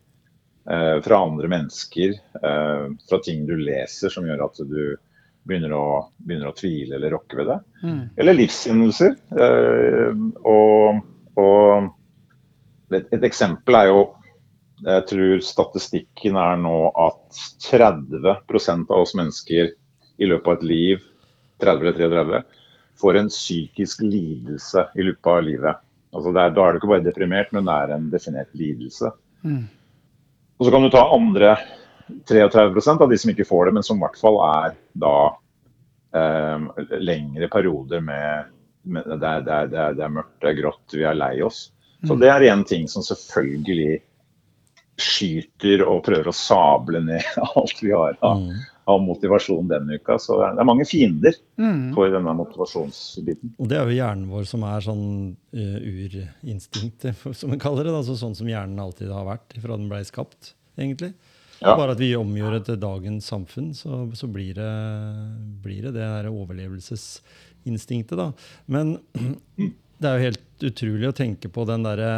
[0.69, 4.77] uh, fra andre mennesker, uh, fra ting du leser som gjør at du
[5.45, 5.87] begynner å,
[6.25, 7.59] begynner å tvile eller rokke ved det.
[7.85, 8.03] Mm.
[8.21, 9.17] Eller livshendelser.
[9.45, 11.01] Eh, og,
[11.41, 14.05] og et, et eksempel er jo
[14.85, 19.71] Jeg tror statistikken er nå at 30% av oss mennesker
[20.19, 21.05] i løpet av et liv
[21.63, 22.43] 30 eller 33
[23.01, 25.81] får en psykisk lidelse i løpet av livet.
[26.15, 29.11] Altså det er, da er du ikke bare deprimert, men det er en definert lidelse.
[29.43, 29.65] Mm.
[30.59, 31.57] Og så kan du ta andre
[32.09, 35.15] 33% av de som ikke får det, men som i hvert fall er da
[36.15, 36.67] eh,
[37.01, 38.51] lengre perioder med,
[38.85, 41.71] med det, er, det, er, det, er, mørkt, det er grått, vi er lei oss.
[42.05, 44.03] Så det er en ting som selvfølgelig
[45.01, 47.25] skyter og prøver å sable ned
[47.57, 48.61] alt vi har av, Mm.
[48.93, 50.19] av motivasjon denne uka.
[50.21, 51.95] Så det er, mange fiender Mm.
[51.97, 53.55] for denne motivasjonsbiten.
[53.59, 55.07] Og det er jo hjernen vår som er sånn
[55.57, 57.95] uh, urinstinktet, som vi kaller det.
[57.97, 61.15] Altså sånn som hjernen alltid har vært fra den ble skapt, egentlig.
[61.61, 61.77] Ja.
[61.79, 64.71] Bare at vi omgjør det til dagens samfunn, så, så blir, det,
[65.65, 68.31] blir det det der overlevelsesinstinktet, da.
[68.67, 68.97] Men
[70.01, 72.11] det er jo helt utrolig å tenke på den derre.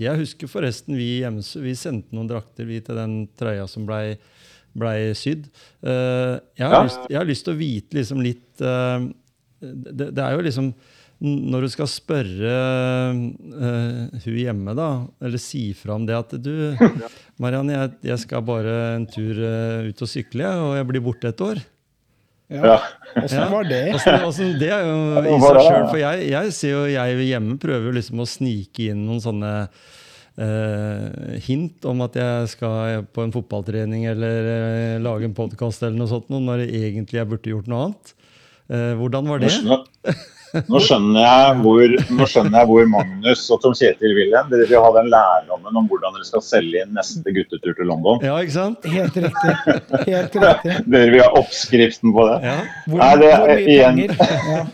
[0.00, 1.10] Jeg husker forresten vi
[1.64, 4.16] vi sendte noen drakter vi til den trøya som blei
[4.78, 5.46] ble sydd.
[5.82, 6.82] Eh, jeg, har Ja.
[6.86, 9.06] lyst, jeg har lyst til å vite liksom litt eh,
[9.58, 10.68] det, det er jo liksom
[11.24, 12.50] når du skal spørre
[13.10, 14.88] uh, hun hjemme, da,
[15.24, 16.52] eller si fra om det at du
[17.42, 21.32] Marianne, jeg, jeg skal bare en tur uh, ut og sykle, og jeg blir borte
[21.32, 21.58] et år.
[22.48, 22.62] Ja.
[22.64, 22.76] Ja.
[23.24, 23.48] Åssen Ja.
[23.52, 23.82] var det?
[23.98, 25.86] Åssen- altså, det er jo i seg sjøl.
[25.90, 29.50] For jeg, jeg ser jo jeg hjemme prøver liksom å snike inn noen sånne
[30.38, 36.08] uh, hint om at jeg skal på en fotballtrening eller lage en podkast eller noe
[36.14, 38.14] sånt, når jeg egentlig jeg burde gjort noe annet.
[38.68, 39.48] Eh, hvordan var det?
[39.54, 39.84] skjønner,
[40.54, 44.48] nå, skjønner jeg hvor, nå skjønner jeg hvor Magnus og Tom Kjetil vil hen.
[44.52, 48.22] Dere vil ha den lærdommen om hvordan dere skal selge inn neste guttetur til London.
[48.24, 48.88] Ja, ikke sant?
[48.88, 49.54] Helt riktig.
[50.08, 50.76] Helt riktig.
[50.94, 52.38] Dere vil ha oppskriften på det.
[52.48, 52.56] Ja.
[52.88, 54.66] Hvor, Nei, det er hvor mye igjen- penger?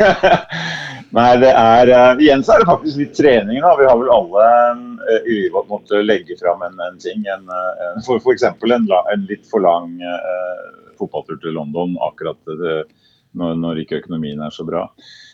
[0.00, 0.36] Ja.
[1.12, 3.58] Nei, det er eh, Igjen så er det faktisk litt trening.
[3.60, 3.74] da.
[3.76, 7.26] Vi har vel alle uh, i livet måttet legge fram en, en ting.
[7.28, 8.46] En, eh, en, for f.eks.
[8.48, 10.62] En, la- en litt for lang uh,
[10.96, 12.80] fotballtur til London akkurat eh,
[13.38, 14.86] når, når ikke økonomien er så bra.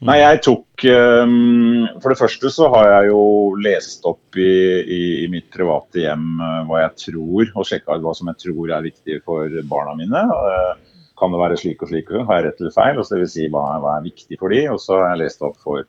[0.06, 3.22] Nei, jeg tok um, For det første så har jeg jo
[3.64, 8.14] lest opp i, i, i mitt private hjem uh, hva jeg tror, og sjekka hva
[8.14, 10.22] som jeg tror er viktig for barna mine.
[10.30, 12.10] Uh, kan det være slik og slik?
[12.14, 12.96] Har jeg rett eller feil?
[12.96, 15.42] Altså, det vil si hva, hva er viktig for de, og så har jeg lest
[15.46, 15.82] opp for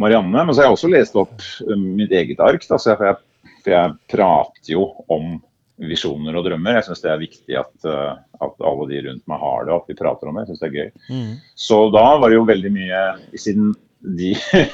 [0.00, 0.44] Marianne.
[0.44, 1.34] Men så har jeg også lest opp
[1.66, 2.66] eh, mitt eget ark.
[2.68, 5.36] Da, så for, jeg, for jeg prater jo om
[5.78, 6.78] visjoner og drømmer.
[6.78, 8.14] Jeg syns det er viktig at, eh,
[8.46, 10.46] at alle de rundt meg har det, og at vi prater om det.
[10.46, 10.90] Jeg synes det er gøy.
[11.10, 11.32] Mm.
[11.66, 13.02] Så da var det jo veldig mye
[13.36, 13.74] Siden
[14.16, 14.32] de,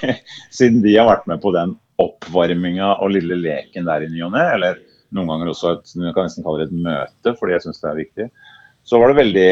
[0.59, 4.33] siden de har vært med på den oppvarminga og lille leken der i ny og
[4.35, 4.81] ne, eller
[5.15, 7.91] noen ganger også et, jeg kan nesten kalle det et møte, fordi jeg syns det
[7.91, 8.27] er viktig,
[8.88, 9.51] så var det veldig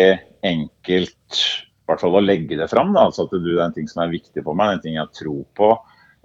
[0.49, 2.93] enkelt i hvert fall å legge det fram.
[2.97, 3.07] Da.
[3.09, 5.43] Altså at det er en ting som er viktig for meg, en ting jeg tror
[5.59, 5.71] på.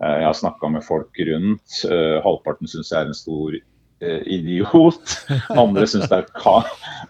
[0.01, 1.79] Eh, Jeg har snakka med folk rundt.
[1.89, 3.57] eh, Halvparten syns jeg er en stor
[4.01, 5.15] idiot.
[5.55, 6.59] Andre syns det er ka...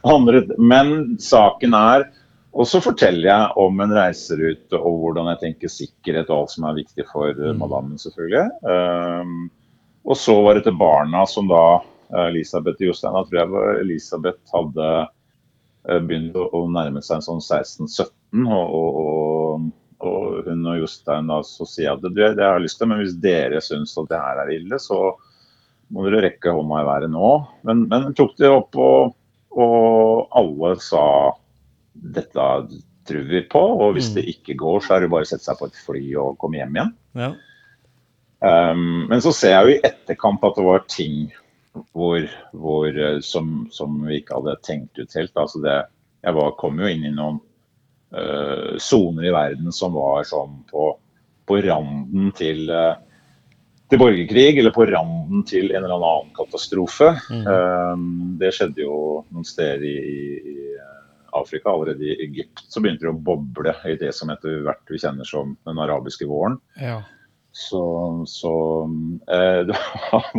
[0.06, 0.44] Andre...
[0.62, 2.06] Men saken er
[2.56, 6.68] og så forteller jeg om en reiserute og hvordan jeg tenker sikkerhet og alt som
[6.70, 7.60] er viktig for eh, Mm.
[7.60, 8.46] madammen, selvfølgelig.
[8.64, 9.50] Um,
[10.06, 11.82] og så var det til barna som da
[12.14, 17.28] eh, Elisabeth Jostein, jeg tror jeg var Elisabeth hadde eh, begynt å, nærme seg en
[17.28, 19.68] sånn 16-17, og, og, og,
[20.08, 22.92] og hun og Jostein da så sier jeg at det, det har jeg lyst til,
[22.92, 25.02] men hvis dere syns at det her er ille, så
[25.94, 27.30] må dere rekke hånda i været nå.
[27.68, 29.16] Men, men tok det opp, og,
[29.54, 31.06] og alle sa
[31.94, 32.48] dette
[33.06, 34.16] tror vi på, og hvis Mm.
[34.18, 36.58] det ikke går, så er det bare å sette seg på et fly og komme
[36.58, 36.94] hjem igjen.
[37.22, 37.32] Ja.
[38.46, 41.32] Um, men så ser jeg jo i etterkamp at det var ting
[41.94, 45.34] hvor, hvor, eh, som, som vi ikke hadde tenkt ut helt.
[45.38, 45.78] Altså det,
[46.26, 47.42] jeg var, kom jo inn i noen
[48.80, 50.94] soner i verden som var sånn på,
[51.46, 52.94] på randen til, eh,
[53.96, 57.14] til borgerkrig eller på randen til en eller annen katastrofe.
[57.32, 58.98] Um, det skjedde jo
[59.32, 59.98] noen steder i,
[60.52, 60.56] i,
[61.36, 61.72] Afrika.
[61.72, 65.28] Allerede i Egypt så begynte det å boble i det som etter hvert vi kjenner
[65.28, 66.58] som den arabiske våren.
[66.80, 67.02] Ja.
[67.56, 67.84] Så,
[68.28, 68.54] så
[68.88, 69.80] uh, det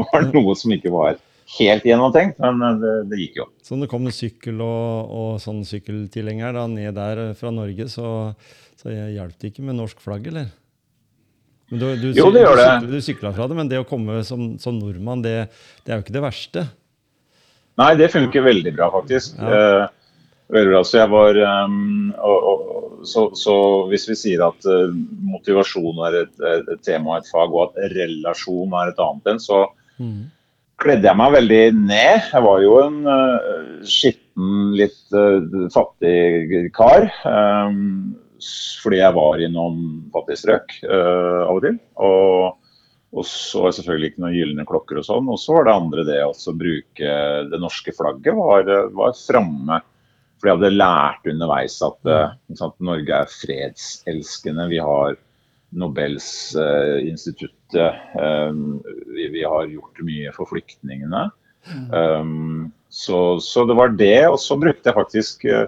[0.02, 1.20] var noe som ikke var
[1.56, 3.44] helt gjennomtenkt, men eh, det, det gikk jo.
[3.62, 7.86] Så når det kom en sykkel og, og sånn sykkeltilhenger da, ned der fra Norge,
[7.92, 8.08] så,
[8.80, 10.50] så hjalp det ikke med norsk flagg, eller?
[11.70, 12.66] Men du, du, Jo, det gjør det.
[12.84, 15.48] Du, Du sykla fra det, men det å komme som, som nordmann, det,
[15.84, 16.66] det er jo ikke det verste.
[17.76, 19.34] Nei, det funker veldig bra, faktisk.
[19.36, 19.56] Ja.
[19.82, 19.88] Eh,
[20.54, 20.82] veldig bra.
[20.86, 23.56] Så jeg var um, og, og, så, så
[23.90, 24.94] hvis vi sier at uh,
[25.34, 29.32] motivasjon er et, et, et tema og et fag, og at relasjon er et annet
[29.34, 29.64] enn, så
[30.80, 32.30] kledde jeg meg veldig ned.
[32.32, 37.06] Jeg var jo en uh, skitten, litt uh, fattig kar.
[37.10, 38.22] s-
[38.82, 39.82] fordi jeg var i noen
[40.14, 41.80] fattige strøk uh, av og til.
[42.06, 42.70] Og,
[43.16, 45.28] og så var det selvfølgelig ikke noen gylne klokker og sånn.
[45.32, 47.18] Og så var det andre det å bruke
[47.52, 49.82] det norske flagget var, var framme.
[50.36, 54.68] For jeg hadde lært underveis at eh, sant, Norge er fredselskende.
[54.68, 55.16] Vi har
[55.76, 56.28] Nobels
[56.60, 57.74] uh, instituttet.
[57.74, 58.52] eh,
[59.16, 61.24] vi, vi har gjort mye for flyktningene.
[61.90, 64.28] Um, så, så det var det.
[64.28, 65.66] Og så brukte jeg faktisk uh,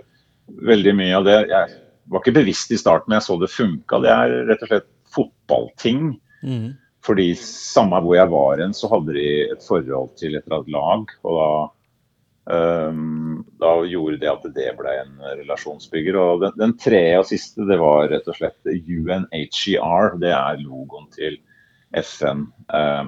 [0.68, 1.38] veldig mye av det.
[1.50, 1.74] Jeg
[2.08, 4.02] var ikke bevisst i starten, men jeg så det funka.
[4.04, 6.12] Det er rett og slett fotballting.
[6.42, 6.68] Mm.
[7.04, 10.72] Fordi samme hvor jeg var hen, så hadde de et forhold til et eller annet
[10.74, 11.12] lag.
[11.24, 11.50] Og da,
[12.90, 16.18] um, da gjorde det at det ble en relasjonsbygger.
[16.20, 20.18] Og den, den tredje og siste, det var rett og slett UNHCR.
[20.20, 21.38] Det er logoen til
[21.96, 23.06] FN uh,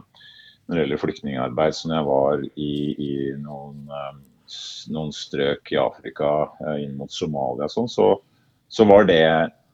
[0.71, 1.77] når det gjelder flyktningarbeid.
[1.77, 4.19] Så når jeg var i, i noen, eh,
[4.95, 6.31] noen strøk i Afrika
[6.63, 8.13] uh, inn mot Somalia og sånn, så,
[8.71, 9.21] så var det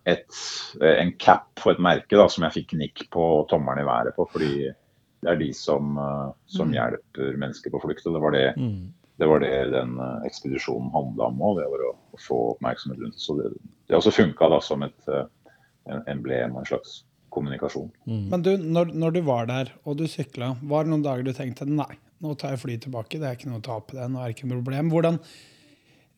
[0.08, 0.40] et,
[0.80, 4.26] en cap på et merke da, som jeg fikk nikk på tommelen i været på.
[4.32, 8.06] Fordi det er de som, eh, som hjelper mennesker på flukt.
[8.06, 8.92] Og det var det, Mhm.
[9.18, 11.60] det, var det den eh, ekspedisjonen handla om òg.
[11.60, 13.24] Det var å, å få oppmerksomhet rundt det.
[13.26, 13.52] Så det,
[13.88, 15.26] det også funka som et eh,
[15.86, 17.90] en emblem og en slags kommunikasjon.
[18.06, 21.34] Men du, når, når du var der og du sykla, var det noen dager du
[21.36, 21.90] tenkte nei,
[22.24, 24.36] nå tar jeg fly tilbake, det er ikke noe å tape det, nå er det
[24.38, 24.90] ikke noe problem.
[24.94, 25.55] Hvordan eh, mm,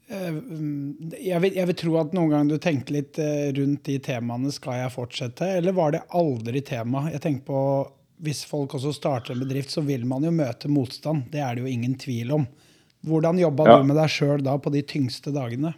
[0.08, 4.52] jeg, vil, jeg vil tro at noen ganger du tenkte litt eh, rundt de temaene,
[4.54, 7.08] skal jeg fortsette, eller var det aldri tema?
[7.12, 7.62] Jeg tenker på
[8.24, 11.28] hvis folk også starter en bedrift, så vil man jo møte motstand.
[11.30, 12.48] Det er det jo ingen tvil om.
[13.06, 13.76] Hvordan jobba Ja.
[13.78, 15.74] du med deg sjøl da på de tyngste dagene?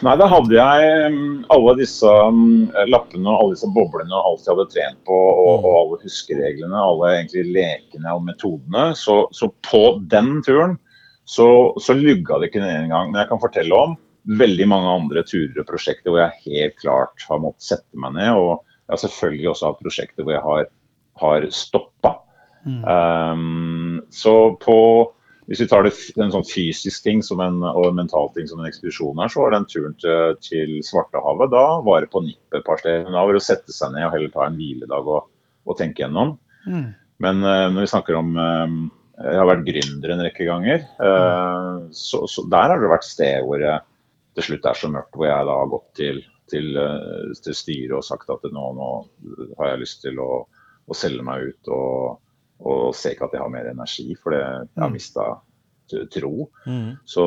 [0.00, 4.46] Nei, da hadde jeg mm, alle disse mm, lappene og alle disse boblene og alt
[4.46, 8.86] jeg hadde trent på, og, og alle huskereglene, alle egentlig lekene og metodene.
[8.96, 9.82] Så, så på
[10.14, 10.78] den turen
[11.24, 11.48] så,
[11.80, 13.12] så lugga det ikke ned engang.
[13.12, 17.26] Men jeg kan fortelle om veldig mange andre turer og prosjekter hvor jeg helt klart
[17.28, 18.36] har måttet sette meg ned.
[18.36, 18.52] Og
[18.84, 20.70] jeg har selvfølgelig også hatt prosjekter hvor jeg har,
[21.24, 22.16] har stoppa.
[22.64, 24.78] Um, så på
[25.44, 28.62] hvis vi tar det, en sånn fysisk ting som en, og en mental ting som
[28.62, 31.52] en ekspedisjon her, så var den turen til, til Svartehavet.
[31.52, 33.10] Da var det på nippet et par steder.
[33.10, 35.28] Da var det å sette seg ned og heller ta en hviledag og,
[35.68, 36.32] og tenke gjennom.
[37.20, 38.78] Men uh, når vi snakker om eh,
[39.14, 40.86] Jeg har vært gründer en rekke ganger.
[41.08, 43.76] eh, så, så der har det vært sted hvor det
[44.34, 46.18] til slutt er så mørkt, hvor jeg da har gått til,
[46.50, 48.88] til, eh, til styret og sagt at nå, nå
[49.60, 50.30] har jeg lyst til å,
[50.90, 51.72] å selge meg ut.
[51.74, 52.20] og
[52.64, 55.24] og se ikke at jeg har mer energi, for det, jeg har mista
[56.14, 56.46] tro.
[56.70, 56.92] Mm.
[57.04, 57.24] Så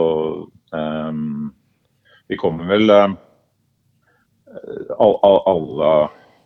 [0.72, 1.52] um,
[2.32, 3.12] vi kommer vel eh,
[4.98, 5.92] all- all- Alle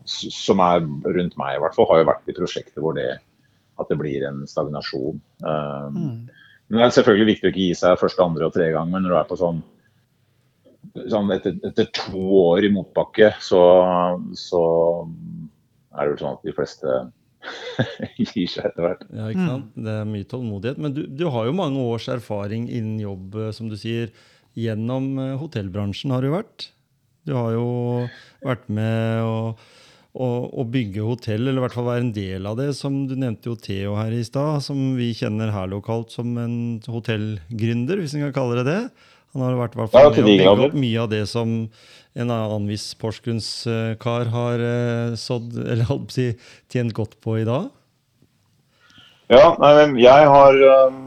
[0.09, 3.05] som er rundt meg, i hvert fall, har jo vært i prosjekter hvor det
[3.81, 5.19] at det blir en stagnasjon.
[5.45, 6.01] Ehm,
[6.71, 9.03] Men Det er selvfølgelig viktig å ikke gi seg første, andre og tredje gang, men
[9.03, 9.57] når du er på sånn,
[11.11, 13.59] sånn etter, etter to år i motbakke, så,
[14.39, 14.61] så
[15.91, 16.95] er det vel sånn at de fleste
[18.31, 19.03] gir seg etter hvert.
[19.11, 19.71] Ja, ikke sant?
[19.75, 20.79] Det er mye tålmodighet.
[20.79, 24.13] Men du, du har jo mange års erfaring innen jobb, eh, som du sier.
[24.57, 26.69] Gjennom eh, hotellbransjen har du vært.
[27.27, 27.67] Du har jo
[28.41, 29.35] vært med å,
[30.11, 32.71] å, å bygge hotell, eller i hvert fall være en del av det.
[32.77, 36.55] Som du nevnte jo Theo her i stad, som vi kjenner her lokalt som en
[36.83, 38.81] hotellgründer, hvis en kan kalle det det.
[39.31, 41.51] Han har vært i hvert fall med å bygge opp mye av det som
[42.11, 46.27] en annen viss porsgrunnskar har eh, sådd, eller holdt si,
[46.71, 47.69] tjent godt på i dag.
[49.31, 51.03] Ja, nei, men jeg har øhm,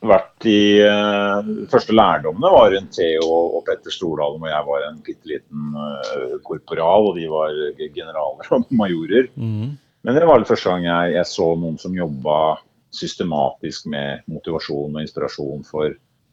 [0.00, 1.40] vært i uh,
[1.70, 3.28] Første lærdommene var rundt Theo
[3.58, 8.52] og Petter Stordalen, og jeg var en bitte liten uh, korporal, og de var generaler
[8.56, 9.30] og majorer.
[9.36, 9.76] Mm.
[10.06, 12.36] Men det var det første gang jeg, jeg så noen som jobba
[12.96, 15.92] systematisk med motivasjon og inspirasjon for,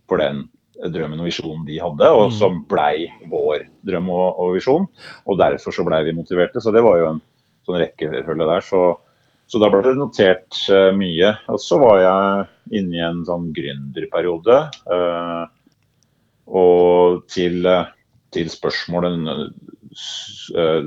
[0.10, 0.46] for den
[0.78, 4.88] drømmen og visjonen de hadde, og som blei vår drøm og, og visjon.
[5.26, 6.62] Og derfor så blei vi motiverte.
[6.64, 7.22] Så det var jo en
[7.68, 8.66] sånn rekkefølge der.
[8.66, 8.82] Så,
[9.48, 11.34] så da ble det notert uh, mye.
[11.52, 14.60] Og så var jeg inne i en sånn gründerperiode.
[14.90, 15.46] Uh,
[16.48, 17.68] og til,
[18.32, 19.18] til spørsmålet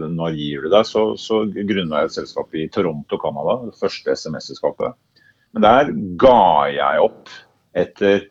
[0.01, 3.59] når gir du deg, så, så grunna jeg et selskap i Toronto, Canada.
[3.67, 4.97] Det første SMS-selskapet.
[5.53, 5.91] Men der
[6.21, 7.33] ga jeg opp
[7.77, 8.29] etter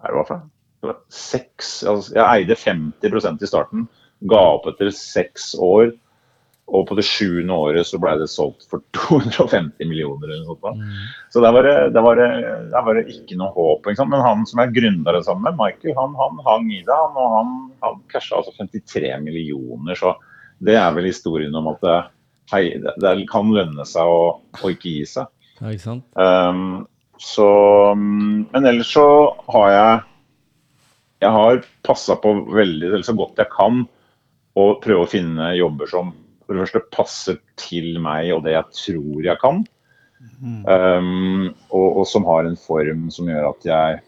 [0.00, 0.96] er det hva for?
[1.12, 3.88] Seks, altså jeg eide 50% i starten.
[4.30, 5.92] Ga opp etter seks år.
[6.70, 10.30] Og på det sjuende året så ble det solgt for 250 millioner.
[10.30, 10.78] eller noe sånt.
[10.78, 11.08] Mm.
[11.34, 12.28] Så der var, det, der, var det,
[12.70, 13.90] der var, det, ikke noe håp.
[13.98, 16.94] Men han som jeg gründer sammen med, Michael, han, han, hang i det.
[16.94, 19.98] Han, og han, han casha altså 53 millioner.
[19.98, 20.14] Så
[20.62, 21.98] det er vel historien om at det,
[22.54, 25.30] hei, det kan lønne seg å, å ikke gi seg.
[25.60, 26.06] Ja, ikke sant?
[26.16, 26.86] Um,
[27.20, 27.46] så,
[27.96, 29.04] men ellers så
[29.52, 29.98] har jeg
[31.20, 33.82] Jeg har passa på veldig så godt jeg kan
[34.56, 36.14] å prøve å finne jobber som
[36.50, 39.60] for det første passer til meg og det jeg tror jeg kan.
[40.42, 40.64] Mm.
[40.66, 44.00] Um, og, og, som har en form som gjør at jeg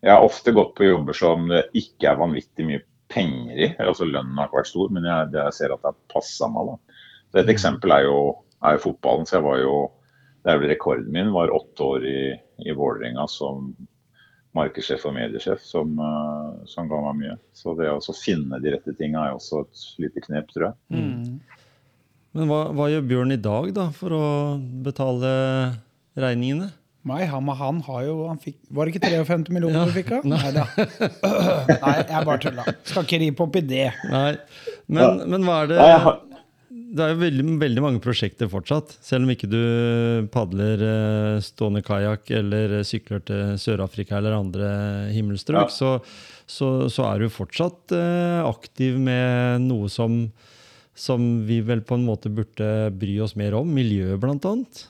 [0.00, 3.66] Jeg har ofte gått på jobber som det ikke er vanvittig mye penger i.
[3.84, 6.70] altså Lønnen har ikke vært stor, men jeg, jeg ser at det har passa meg.
[6.70, 7.00] da.
[7.32, 7.52] Så Et mm.
[7.52, 8.20] eksempel er jo,
[8.64, 9.26] er jo fotballen.
[9.28, 9.74] så jeg var jo
[10.40, 12.20] det er vel rekorden min, var åtte år i,
[12.64, 13.74] i Vålerenga som
[14.56, 17.36] markedssjef og mediesjef, som, uh, som, ga meg mye.
[17.54, 20.78] Så det å finne de rette tinga er også et lite knep, tror jeg.
[20.96, 21.59] Mm.
[22.36, 24.26] Men hva, hva, gjør Bjørn i dag da, for å
[24.84, 25.30] betale
[26.18, 26.70] regningene?
[27.10, 30.10] Nei, han, han, har jo han fikk, Var det ikke 53 millioner ja, du fikk
[30.18, 30.26] av?
[30.34, 30.50] Nei.
[30.52, 30.66] da.
[31.86, 32.66] Nei, jeg bare tulla.
[32.84, 33.86] Skal ikke ripe opp i det.
[34.10, 34.34] Nei,
[34.86, 35.78] Men, men hva er det
[36.90, 38.96] det er jo veldig, veldig, mange prosjekter fortsatt.
[39.04, 44.70] Selv om ikke du padler eh, stående kajakk eller sykler til Sør-Afrika eller andre
[45.14, 45.74] himmelstrøk, ja.
[45.74, 45.92] så,
[46.50, 50.24] så, så, er du fortsatt eh, aktiv med noe som,
[51.00, 53.68] som vi vel på en måte burde bry oss mer om.
[53.74, 54.84] Miljøet, annet.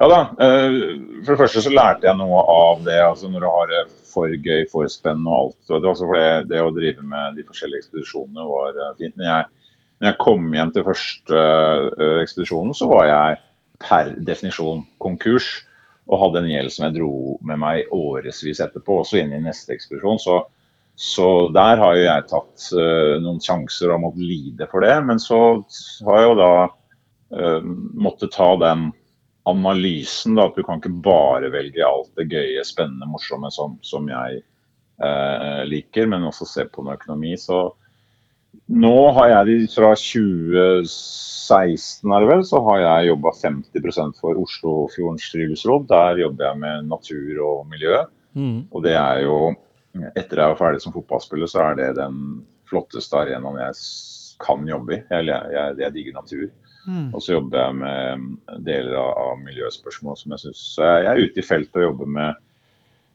[0.00, 0.20] Ja da.
[0.42, 0.76] Eh,
[1.22, 2.98] for det første så lærte jeg noe av det.
[3.04, 5.58] altså Når du har det for gøy, for spennende og alt.
[5.70, 9.14] Det, altså det, det å drive med de forskjellige ekspedisjonene var fint.
[9.14, 9.48] men jeg
[10.00, 11.40] når jeg kom hjem til første
[12.00, 13.40] uh, ekspedisjonen, så var jeg
[13.84, 15.50] per definisjon konkurs.
[16.10, 17.10] Og hadde en gjeld som jeg dro
[17.46, 20.18] med meg årevis etterpå, også inn i neste ekspedisjon.
[20.18, 20.38] Så,
[21.00, 24.98] så der har jo jeg tatt uh, noen sjanser og måttet lide for det.
[25.08, 25.38] Men så
[26.04, 28.90] har jeg jo da uh, måttet ta den
[29.48, 34.08] analysen, da, at du kan ikke bare velge alt det gøye, spennende, morsomme som, som
[34.12, 34.42] jeg
[35.64, 37.30] liker, men også se på noe økonomi.
[37.40, 37.62] Så
[38.70, 45.26] nå har jeg fra 2016 er det vel, så har jeg jobba 50% for Oslofjordens
[45.32, 45.82] friluftsråd.
[45.90, 47.96] Der jobber jeg med natur og miljø.
[48.38, 48.58] Mm.
[48.70, 49.36] Og det er jo
[49.98, 52.18] Etter jeg var ferdig som fotballspiller, så er det den
[52.70, 53.78] flotteste arenaen jeg
[54.40, 55.00] kan jobbe i.
[55.10, 56.44] Jeg, jeg, jeg digger natur.
[56.86, 57.08] Mm.
[57.12, 61.42] Og så jobber jeg med deler av, av miljøspørsmål som jeg syns Jeg er ute
[61.42, 62.38] i feltet og jobber med,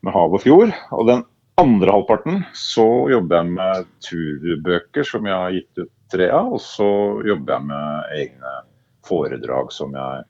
[0.06, 0.76] med hav og fjord.
[0.94, 1.26] Og den
[1.62, 6.54] andre halvparten så jobber jeg med turbøker som jeg har gitt ut tre av.
[6.58, 6.90] Og så
[7.26, 8.56] jobber jeg med egne
[9.06, 10.26] foredrag som jeg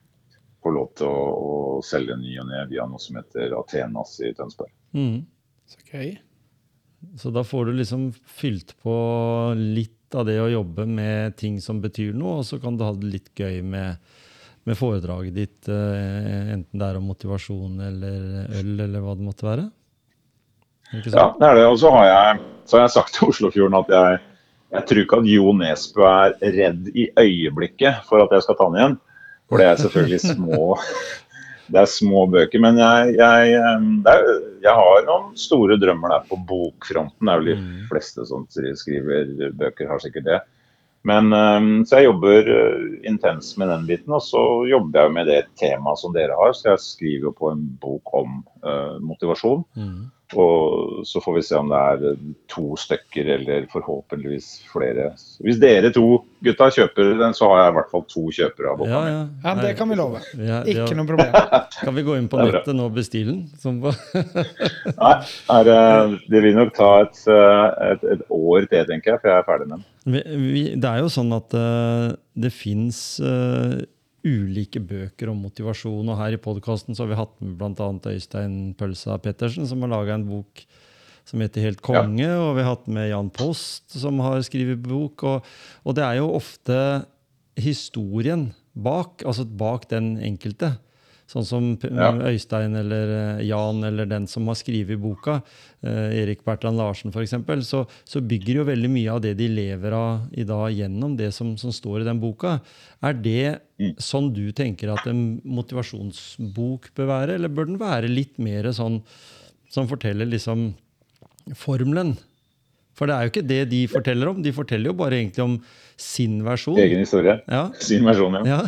[0.65, 4.31] får lov til å, å selge ny og ned via noe som heter Athenas i
[4.37, 4.71] Tønsberg.
[4.97, 5.25] Mm.
[5.69, 6.15] Så, okay.
[7.17, 8.95] Så da får du liksom fylt på
[9.57, 12.91] litt av det å jobbe med ting som betyr noe, og så kan du ha
[12.95, 13.97] det litt gøy med,
[14.67, 19.49] med foredraget ditt, eh, enten det er om motivasjon eller øl eller hva det måtte
[19.49, 19.65] være?
[20.93, 21.65] Ja, det er det.
[21.65, 24.21] Og så har jeg, så har jeg sagt til Oslofjorden at jeg,
[24.75, 28.69] jeg tror ikke at Jo Nesbø er redd i øyeblikket for at jeg skal ta
[28.69, 28.97] han igjen.
[29.49, 30.61] For det er selvfølgelig små
[31.67, 32.61] det er små bøker.
[32.61, 37.25] Men jeg, jeg, er, jeg, har noen store drømmer der på bokfronten.
[37.25, 37.71] Det er vel de mm.
[37.91, 40.41] fleste som skriver bøker, har sikkert det.
[41.05, 41.29] Men
[41.85, 44.13] Så jeg jobber eh, intenst med den biten.
[44.17, 46.55] Og så jobber jeg med det temaet som dere har.
[46.57, 48.39] Så jeg skriver på en bok om
[49.03, 49.63] motivasjon.
[49.77, 50.03] Mm.
[50.33, 52.15] Og så får vi se om det er
[52.49, 55.11] to stykker eller forhåpentligvis flere.
[55.45, 58.79] Hvis dere to gutta kjøper den, så har jeg i hvert fall to kjøpere av
[58.79, 59.21] boka ja, ja.
[59.45, 60.21] ja, det kan vi love.
[60.41, 61.37] Ja, Ikke noe problem.
[61.85, 63.79] Kan vi gå inn på nettet nå og bestille den?
[65.03, 65.15] Nei,
[65.53, 65.71] er,
[66.31, 69.69] det vil nok ta et, et, et, år til, tenker jeg, før jeg er ferdig
[69.69, 69.89] med den.
[70.05, 73.85] Vi, vi, det er jo sånn at uh, det fins uh, eh,
[74.25, 76.09] ulike bøker om motivasjon.
[76.09, 77.89] Og her i podkasten har vi hatt med bl.a.
[78.11, 80.65] Øystein Pølsa Pettersen, som har laga en bok
[81.25, 82.25] som heter Helt konge.
[82.25, 82.37] Ja.
[82.43, 85.25] Og vi har hatt med Jan Post, som har skrevet bok.
[85.25, 85.51] Og,
[85.83, 86.77] og, det er jo ofte
[87.55, 90.75] historien bak, altså bak den enkelte,
[91.27, 92.11] Sånn som Ja.
[92.29, 93.09] Øystein eller
[93.39, 95.39] eh, Jan eller den som har skrevet boka,
[95.81, 97.33] eh, Erik Bertrand Larsen f.eks.,
[97.65, 101.31] så, så bygger jo veldig mye av det de lever av i dag, gjennom det
[101.33, 102.59] som, som står i den boka.
[103.01, 103.91] Er det Mm.
[103.99, 109.01] sånn du tenker at en motivasjonsbok bør være, eller bør den være litt mer sånn
[109.69, 110.69] som forteller liksom
[111.59, 112.15] formelen?
[112.95, 114.41] For det er jo ikke det de forteller om.
[114.41, 115.57] De forteller jo bare egentlig om
[115.99, 116.77] sin versjon.
[116.79, 117.41] Egen historie.
[117.51, 118.45] Ja, Sin versjon, ja.
[118.45, 118.61] ja.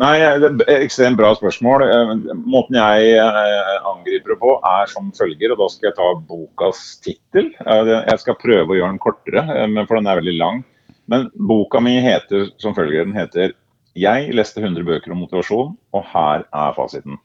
[0.00, 1.84] Nei, det er ekstremt bra spørsmål.
[1.86, 2.12] Eh,
[2.50, 5.54] Måten jeg eh, angriper det på, er som følger.
[5.54, 7.52] og Da skal jeg ta bokas tittel.
[7.62, 10.64] Eh, Jeg skal prøve å gjøre den kortere, eh, for den er veldig lang.
[11.06, 13.04] Men boka mi heter som følger.
[13.04, 13.52] Den heter
[13.94, 17.18] 'Jeg leste 100 bøker om motivasjon, og her er fasiten'.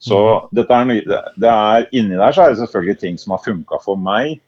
[0.00, 3.44] Så dette er, det det er Inni der så er det selvfølgelig ting som har
[3.44, 4.40] funka for meg.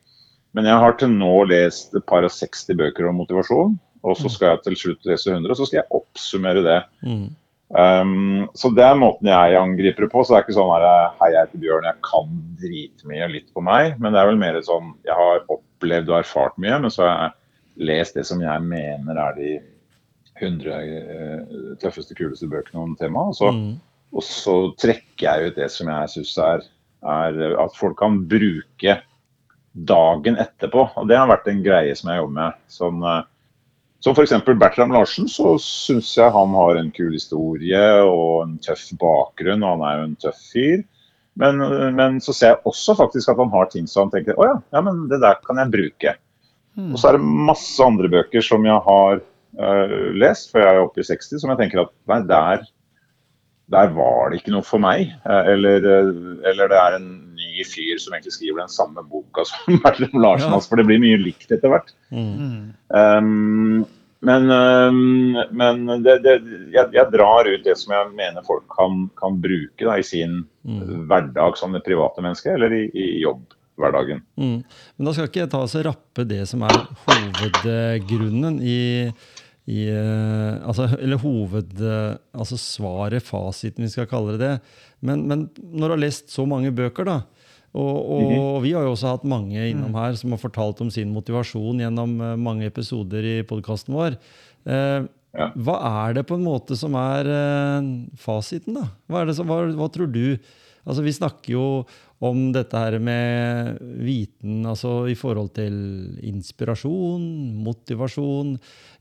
[0.54, 3.78] Men jeg har til nå lest et par og 60 bøker om motivasjon.
[4.02, 6.80] Og så skal jeg til slutt lese 100, og så skal jeg oppsummere det.
[7.06, 7.28] Mm.
[7.72, 10.22] Um, så det er måten jeg angriper på.
[10.24, 13.64] Så det er ikke sånn her Hei, jeg heter Bjørn, jeg kan dritmye litt på
[13.64, 13.94] meg.
[14.02, 17.14] Men det er vel mer sånn Jeg har opplevd og erfart mye, men så har
[17.22, 19.54] jeg lest det som jeg mener er de
[20.42, 21.40] 100 eh,
[21.80, 23.32] tøffeste, kuleste bøkene om temaet.
[23.32, 23.80] Og så, Mm.
[24.12, 26.68] og så trekker jeg ut det som jeg syns er,
[27.08, 28.98] er at folk kan bruke
[29.72, 30.90] dagen etterpå.
[31.00, 32.52] Og det har vært en greie som jeg jobber med.
[32.68, 33.22] Sånn, eh,
[34.02, 34.34] som f.eks.
[34.58, 39.76] Bertram Larsen, så syns jeg han har en kul historie og en tøff bakgrunn, og
[39.76, 40.82] han er jo en tøff fyr.
[41.38, 41.62] Men,
[41.96, 44.56] men så ser jeg også faktisk at han har ting som han tenker å ja,
[44.74, 46.16] ja, men det der kan jeg bruke.
[46.76, 50.80] Og så er det masse andre bøker som jeg har uh, lest, for jeg er
[50.80, 52.64] oppe i 60, som jeg tenker at nei, der,
[53.72, 55.12] der var det ikke noe for meg.
[55.26, 57.10] Uh, Eller, uh, eller det er en
[57.52, 60.56] ny fyr som egentlig skriver den samme boka som Bertram Larsen, Ja.
[60.56, 61.92] altså, for det blir mye likt etter hvert.
[62.10, 62.72] Mm.
[62.88, 63.84] Um,
[64.22, 66.34] men um, men det, det,
[66.70, 70.44] jeg, jeg drar ut det som jeg mener folk kan, kan bruke da, i sin
[70.62, 71.08] Mm.
[71.10, 74.20] hverdag som det private mennesket, eller i, i jobbhverdagen.
[74.38, 74.60] Mm.
[74.62, 79.10] Men da skal ikke jeg ta og rappe det som er hovedgrunnen i,
[79.72, 81.74] i eh, altså, Eller hoved...
[81.82, 84.52] eh, Altså svaret, fasiten, vi skal kalle det det.
[85.02, 87.18] Men, men når du har lest så mange bøker, da,
[87.72, 91.12] og, og vi har jo også hatt mange innom her som har fortalt om sin
[91.14, 94.18] motivasjon gjennom eh, mange episoder i podkasten vår.
[94.68, 95.46] Eh, Ja.
[95.56, 97.86] Hva er det på en måte som er eh,
[98.20, 98.82] fasiten, da?
[99.08, 100.36] Hva, det som, hva, hva tror du?
[100.84, 101.62] Altså, vi snakker jo
[102.22, 105.74] om dette her med viten altså i forhold til
[106.22, 107.24] inspirasjon,
[107.66, 108.52] motivasjon.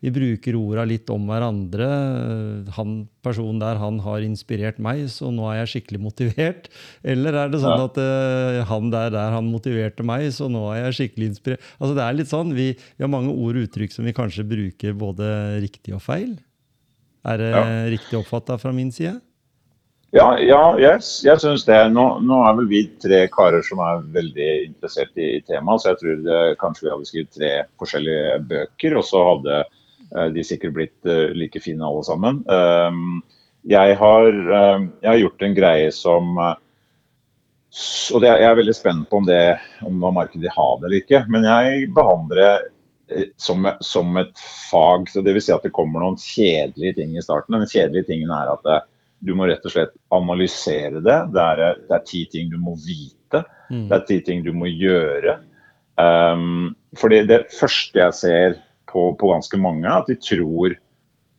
[0.01, 1.89] Vi bruker orda litt om hverandre.
[2.80, 6.69] Han personen der, han har inspirert meg, så nå er jeg skikkelig motivert.
[7.05, 10.88] Eller er det sånn at uh, han der, der, han motiverte meg, så nå er
[10.88, 11.72] jeg skikkelig inspirert?
[11.78, 14.47] Altså det er litt sånn, vi, vi har mange ord og uttrykk som vi kanskje
[14.49, 15.30] bruker både
[15.61, 16.39] riktig og feil.
[17.22, 17.65] Er det Ja.
[17.93, 19.19] riktig oppfatta fra min side?
[20.12, 21.78] Ja, ja jeg, jeg syns det.
[21.95, 25.93] Nå, nå er vel vi tre karer som er veldig interessert i, i temaet, så
[25.93, 30.43] jeg tror det, kanskje vi hadde skrevet tre forskjellige bøker, og så hadde eh, de
[30.47, 32.43] sikkert blitt eh, like fine alle sammen.
[32.51, 33.22] Um,
[33.72, 36.59] jeg, har, eh, jeg har gjort en greie som eh,
[38.18, 41.26] Og jeg er veldig spent på om det om markedet vil ha det eller ikke.
[41.32, 42.53] Men jeg behandler det
[43.16, 44.34] eh, som, som et
[44.72, 45.07] fag.
[45.07, 47.55] så vil Si at det kommer noen kjedelige ting i starten.
[47.55, 48.91] Den kjedelige tingen er at
[49.22, 51.17] du må rett og slett analysere det.
[51.34, 53.43] Det er, det er ti ting du må vite.
[53.69, 53.88] Mm.
[53.89, 55.38] Det er ti ting du må gjøre.
[56.01, 58.55] Um, fordi det første jeg ser
[58.89, 60.76] på, på ganske mange, er at de tror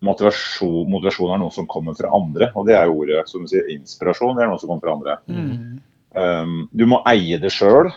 [0.03, 2.53] motivasjon, motivasjon er noe som kommer fra andre.
[2.57, 4.37] Og det er jo ordet som du sier, inspirasjon.
[4.39, 5.19] Det er noe som kommer fra andre.
[5.27, 5.83] Mm.
[6.13, 7.89] Um, du må eie det sjøl.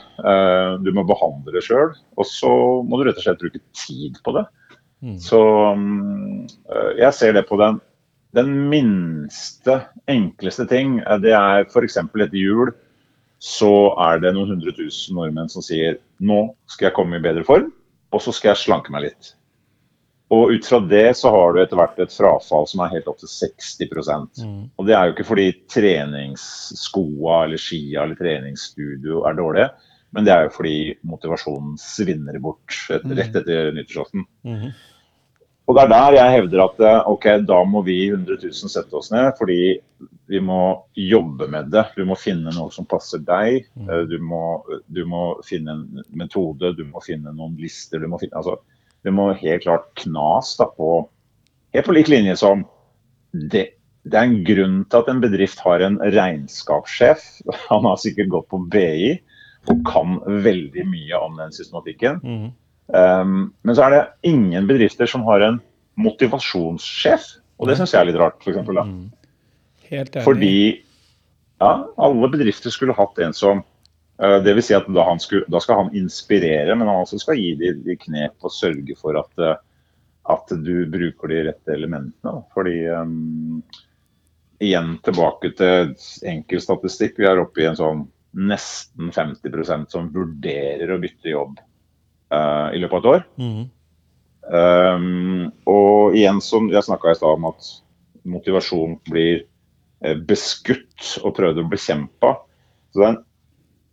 [0.81, 1.93] du må behandle det sjøl.
[2.17, 2.51] Og så
[2.86, 4.45] må du rett og slett bruke tid på det.
[5.05, 5.17] Mm.
[5.21, 5.39] Så
[5.75, 7.81] um, uh, jeg ser det på den,
[8.36, 9.79] den minste,
[10.11, 10.99] enkleste ting.
[11.07, 11.97] uh, Det er f.eks.
[12.03, 12.73] etter jul.
[13.39, 13.71] Så
[14.01, 17.67] er det noen hundre tusen nordmenn som sier nå skal jeg komme i bedre form,
[18.15, 19.33] og så skal jeg slanke meg litt.
[20.33, 23.19] Og ut fra det så har du etter hvert et frafall som er helt opp
[23.21, 24.71] til 60 Mm.
[24.79, 29.69] Og det er jo ikke fordi treningsskoa eller skia eller treningsstudio er dårlige,
[30.15, 33.13] men det er jo fordi motivasjonen svinner bort Mm.
[33.19, 34.25] rett etter nyttårsaften.
[34.43, 34.73] Mhm.
[35.66, 38.93] Og det er der jeg hevder at eh, ok, da må vi 100 000 sette
[38.97, 39.59] oss ned, fordi
[40.30, 40.59] vi må
[40.97, 41.88] jobbe med det.
[41.97, 43.66] Du må finne noe som passer deg.
[43.74, 43.89] Mm.
[43.89, 44.43] Eh, Du må,
[44.93, 48.01] du må finne en metode, du må finne noen lister.
[48.01, 48.59] Du må, finne, altså,
[49.01, 51.07] du må helt klart knas da, på
[51.76, 52.61] Helt på lik linje som
[53.36, 53.66] det,
[54.07, 57.26] det er en grunn til at en bedrift har en regnskapssjef.
[57.68, 59.18] Han har sikkert gått på BI
[59.66, 62.22] og kan veldig mye om den systematikken.
[62.24, 62.53] Mhm.
[62.88, 65.59] Um, men så er det ingen bedrifter som har en
[65.99, 67.27] motivasjonssjef.
[67.59, 68.83] Og det syns jeg er litt rart, for eksempel, da.
[68.89, 69.05] Mm.
[69.89, 70.25] Helt enig.
[70.25, 70.57] Fordi
[71.61, 71.71] ja,
[72.07, 75.86] alle bedrifter skulle hatt en som uh, det vil si at da, skulle, da, skal
[75.86, 79.55] han inspirere, men han også skal gi de, de knep og sørge for at, uh,
[80.36, 82.41] at du bruker de rette elementene.
[82.53, 83.63] Fordi um,
[84.63, 85.95] igjen tilbake til
[86.27, 87.17] enkel statistikk.
[87.19, 88.05] Vi er oppe i en sånn
[88.36, 91.55] nesten 50% som vurderer å bytte jobb
[92.36, 93.25] uh, i løpet av et år.
[93.41, 93.63] Mm.
[94.45, 97.69] Um, og igjen, som jeg snakka i stad om at
[98.29, 99.45] motivasjon blir
[100.05, 102.33] uh, beskutt og prøvd å bekjempe.
[102.91, 103.21] Så det er, en,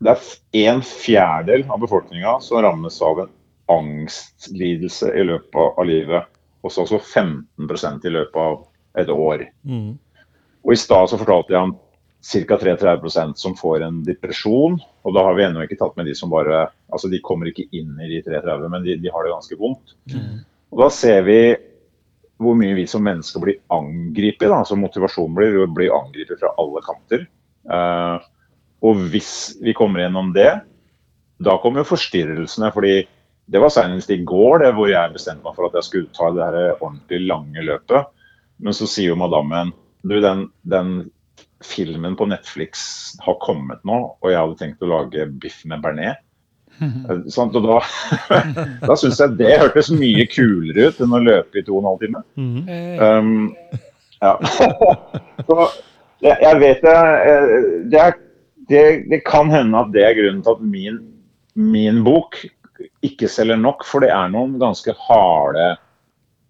[0.02, 0.16] det
[0.62, 3.32] er en fjerdedel av befolkninga som rammes av en
[3.72, 6.28] angstlidelse i løpet av livet.
[6.62, 8.60] Og så også 15% i løpet av
[9.00, 9.46] et år.
[9.66, 9.96] Mm.
[10.62, 11.74] Og I stad så fortalte jeg om
[12.22, 12.56] ca.
[12.56, 14.78] 33% som får en depresjon.
[15.02, 17.64] Og da har vi ennå ikke tatt med de som bare Altså de kommer ikke
[17.72, 19.94] inn i de 33, men de, de har det ganske vondt.
[20.12, 20.42] Mm.
[20.72, 21.38] Og da ser vi
[22.42, 24.50] hvor mye vi som mennesker blir angrepet.
[24.50, 27.24] Altså motivasjonen blir, blir angrepet fra alle kanter.
[27.64, 28.18] Uh,
[28.82, 30.50] og hvis vi kommer gjennom det,
[31.42, 32.72] da kommer jo forstyrrelsene.
[32.74, 32.96] fordi
[33.52, 36.30] det var senest i går det, hvor jeg bestemte meg for at jeg skulle ta
[36.34, 38.10] det her ordentlig lange løpet.
[38.62, 41.10] Men så sier jo madammen du, den, den,
[41.66, 42.82] filmen på Netflix
[43.22, 46.20] har kommet nå, og jeg hadde tenkt å lage biff med bearnés.
[47.30, 47.78] Sånn, og da
[48.88, 51.90] da syns jeg det hørtes mye kulere ut enn å løpe i to og en
[51.90, 52.22] halv time.
[52.98, 53.34] Um,
[54.22, 54.34] ja.
[55.46, 55.58] Så
[56.22, 56.96] jeg, jeg vet det,
[57.92, 58.18] det, er,
[58.70, 58.82] det,
[59.12, 60.98] det kan hende at det er grunnen til at min,
[61.58, 62.40] min bok
[63.06, 65.72] ikke selger nok, for det er noen ganske harde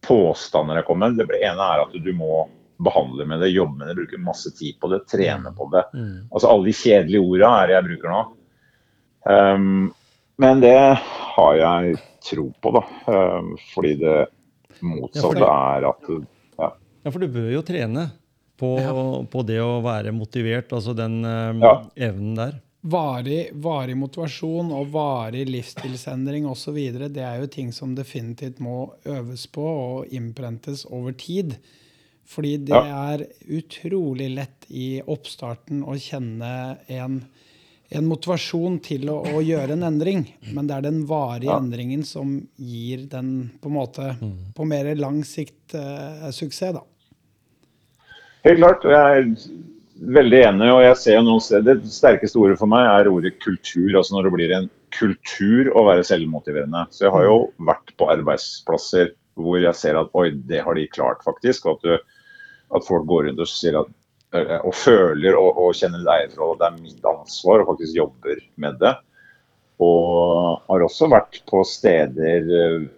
[0.06, 1.20] påstander jeg kommer med.
[1.20, 2.46] Det ene er at du må
[2.84, 5.84] behandler med det, jobber med det, bruker masse tid på det, trener på det.
[5.94, 6.28] Mm.
[6.30, 8.22] Altså Alle de kjedelige orda er det jeg bruker nå.
[9.22, 9.92] Um,
[10.42, 10.78] men det
[11.36, 11.98] har jeg
[12.30, 12.82] tro på, da.
[13.12, 14.16] Um, fordi det
[14.82, 16.72] motsatte ja, er at ja.
[17.04, 17.12] ja.
[17.12, 18.08] for du bør jo trene
[18.58, 18.92] på, ja.
[19.30, 21.64] på det å være motivert, altså den um,
[21.94, 22.60] evnen der.
[22.82, 26.80] Varig, varig, motivasjon og varig livsstilsendring osv.
[27.14, 31.54] det er jo ting som definitivt må øves på og innprentes over tid.
[32.32, 33.06] Fordi det ja.
[33.12, 36.52] er utrolig lett i oppstarten å kjenne
[36.92, 37.18] en,
[37.92, 40.24] en motivasjon til å, å, gjøre en endring.
[40.52, 41.58] Men det er den varige ja.
[41.60, 44.38] endringen som gir den på en måte mm.
[44.56, 46.86] på mer lang sikt eh, suksess, da.
[48.46, 48.86] Helt klart.
[48.88, 49.28] og Jeg er
[50.18, 50.70] veldig enig.
[50.72, 53.90] og jeg ser noen steder, Det sterkeste ordet for meg er ordet kultur.
[53.96, 56.86] altså Når det blir en kultur å være selvmotiverende.
[56.90, 60.88] Så jeg har jo vært på arbeidsplasser hvor jeg ser at oi, det har de
[60.92, 61.66] klart, faktisk.
[61.66, 62.11] og at du
[62.76, 63.90] at folk går rundt og sier at
[64.36, 66.60] eh, og føler og, og kjenner eierforhold.
[66.60, 68.94] Det er mitt ansvar og faktisk jobber med det.
[69.82, 72.90] Og har også vært på steder eh,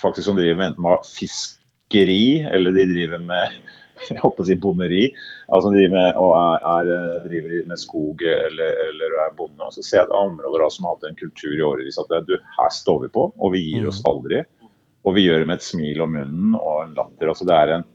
[0.00, 3.60] faktisk som driver med enten med fiskeri eller de driver med
[4.08, 5.02] jeg håper å si bonderi.
[5.52, 9.68] Altså driver med, og er, er, driver med skog eller, eller er bonde.
[9.74, 12.72] Så ser jeg at områder som har hatt en kultur i årevis at du, her
[12.74, 14.10] står vi på, og vi gir oss mm.
[14.12, 14.42] aldri.
[15.08, 17.32] Og vi gjør det med et smil om munnen og en latter.
[17.32, 17.86] altså Det er en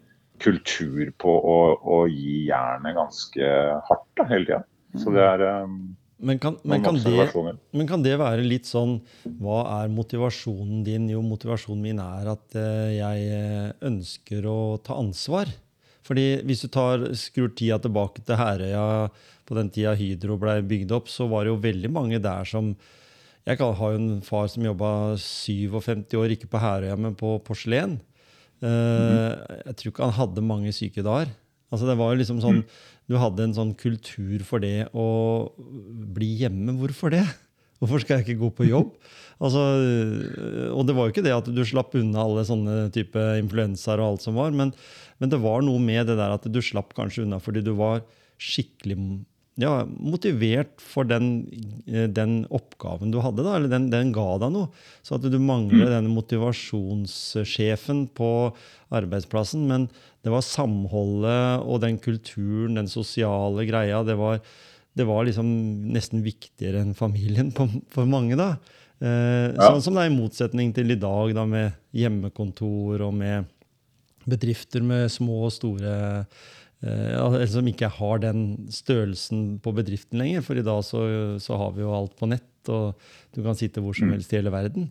[0.44, 3.52] kultur på å, å gi jernet ganske
[3.88, 4.64] hardt da, hele tida.
[5.00, 7.26] Så det er um, men kan, men, kan det,
[7.76, 9.02] men kan, det, være litt sånn
[9.44, 11.10] Hva er motivasjonen din?
[11.12, 15.52] Jo, motivasjonen min er at uh, jeg eh, ønsker å ta ansvar.
[16.06, 19.10] Fordi hvis du tar, skrur tida tilbake til Herøya,
[19.46, 22.76] på den tida Hydro ble bygd opp, så var det jo veldig mange der som
[23.46, 28.00] Jeg har jo en far som jobba 57 år, ikke på Herøya, men på porselen.
[28.64, 29.36] Uh,
[29.66, 31.32] jeg tror ikke han hadde mange syke dager.
[31.74, 32.62] Altså det var jo liksom sånn,
[33.10, 35.08] Du hadde en sånn kultur for det å
[36.16, 36.78] bli hjemme.
[36.80, 37.26] Hvorfor det?
[37.82, 38.96] Hvorfor skal jeg ikke gå på jobb?
[39.36, 39.60] Altså,
[40.72, 44.14] og det var jo ikke det at du slapp unna alle sånne type influensaer og
[44.14, 44.72] alt som var, men,
[45.20, 48.06] men, det var noe med det der at du slapp kanskje unna fordi du var
[48.40, 48.96] skikkelig
[49.62, 51.48] ja, motivert for den,
[51.88, 53.44] eh, den, oppgaven du hadde.
[53.46, 54.68] Da, eller den, den, ga deg noe.
[55.06, 55.94] Så at du mangler mm.
[55.94, 58.30] denne motivasjonssjefen på
[58.96, 59.64] arbeidsplassen.
[59.70, 59.88] Men
[60.26, 64.04] det var samholdet og den kulturen, den sosiale greia.
[64.08, 64.44] Det var,
[64.96, 65.48] det var liksom
[65.96, 68.36] nesten viktigere enn familien på, for mange.
[68.40, 68.58] da.
[69.00, 69.72] Eh, ja.
[69.72, 73.52] Sånn som det er i motsetning til i dag, da, med hjemmekontor og med
[74.26, 75.96] bedrifter med små og store
[76.86, 80.46] eh, som ikke har den størrelsen på bedriften lenger.
[80.46, 81.04] For i dag så,
[81.42, 82.96] så, har vi jo alt på nett, og
[83.36, 84.18] du kan sitte hvor som mm.
[84.18, 84.90] helst i hele verden.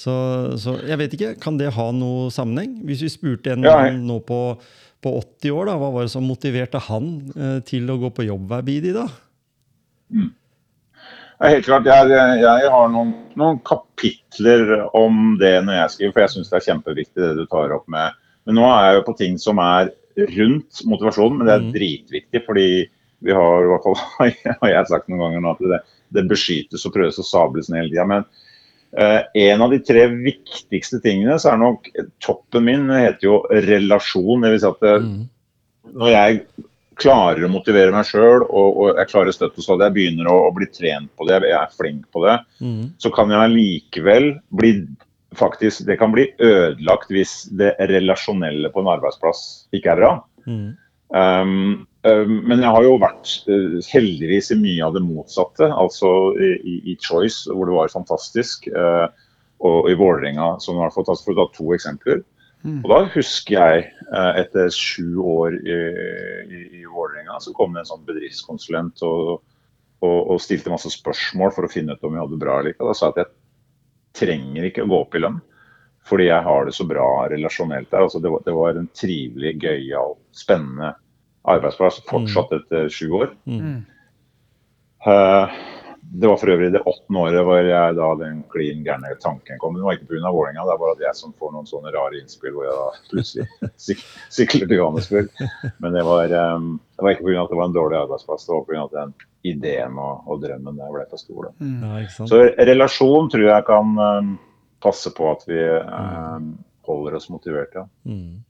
[0.00, 0.12] Så,
[0.60, 2.78] så jeg vet ikke, kan det ha noe sammenheng?
[2.88, 4.40] Hvis vi spurte en ja, nå på,
[5.04, 8.28] på, 80 år, da, hva var det som motiverte han eh, til å gå på
[8.28, 9.08] jobb hver Bidi da?
[10.14, 10.30] Mm.
[11.40, 11.88] Ja, helt klart.
[11.88, 16.58] Jeg, jeg har noen, noen, kapitler om det når jeg skriver, for jeg syns det
[16.58, 18.18] er kjempeviktig det du tar opp med.
[18.48, 19.92] Men nå er jeg jo på ting som er
[20.28, 21.72] rundt motivasjonen, men det er mm.
[21.76, 22.42] dritviktig.
[22.46, 22.68] fordi
[23.20, 23.98] Vi har i hvert fall
[24.62, 25.80] har jeg sagt noen ganger nå at det,
[26.16, 28.06] det beskyttes og prøves å sables ned hele tida.
[28.08, 28.26] Men
[28.96, 31.90] uh, en av de tre viktigste tingene, så er nok
[32.24, 34.46] toppen min heter jo relasjon.
[34.46, 35.22] Det vil si at det, mm.
[36.00, 36.42] når jeg
[37.00, 40.36] klarer å motivere meg sjøl og, og, jeg klarer støtte så at jeg begynner å,
[40.48, 42.82] å, bli trent på det, jeg er flink på det, mm.
[43.00, 44.74] så kan jeg likevel bli
[45.36, 50.12] faktisk, Det kan bli ødelagt hvis det relasjonelle på en arbeidsplass ikke er bra.
[50.46, 50.70] Mm.
[51.10, 55.70] Um, um, men jeg har jo vært uh, heldigvis i mye av det motsatte.
[55.70, 59.06] Altså i, i Choice, hvor det var fantastisk, uh,
[59.60, 62.22] og i Vålerenga, som har fått fall for å ta to eksempler.
[62.60, 62.82] Mm.
[62.84, 65.78] Og da husker jeg, uh, etter sju år i,
[66.46, 69.40] i, i Vålerenga, så kom det en sånn bedriftskonsulent og,
[70.04, 72.74] og, og, stilte masse spørsmål for å finne ut om vi hadde det bra eller
[72.74, 72.88] ikke.
[72.88, 73.39] Da sa jeg at jeg
[74.16, 75.38] trenger ikke å gå opp i lønn,
[76.08, 78.06] fordi jeg har det så bra relasjonelt der.
[78.06, 80.94] Altså det, var, det var en trivelig, gøyal, spennende
[81.48, 82.60] arbeidsplass fortsatt mm.
[82.60, 83.34] etter sju år.
[83.48, 83.78] Mm.
[85.06, 85.60] Uh,
[86.02, 89.76] det var for øvrig det åttende året hvor jeg da den klin gærne tanken kom.
[89.78, 90.32] Det var ikke pga.
[90.32, 92.88] Vålerenga, det er bare at jeg som får noen sånne rare innspill hvor jeg da
[93.12, 93.46] plutselig
[93.86, 95.30] syk sykler til Johannesburg.
[95.82, 97.44] Men det var, um, det var ikke pga.
[97.44, 98.84] at det var en dårlig arbeidsplass, det var pga.
[98.84, 99.14] at den
[99.54, 101.50] ideen og, og, drømmen der ble for stor.
[101.62, 101.80] Mm.
[101.84, 104.36] Ja, Så relasjon tror jeg kan um,
[104.82, 106.54] passe på at vi um,
[106.88, 107.84] holder oss motiverte.
[107.84, 108.14] Ja.
[108.16, 108.40] Mm.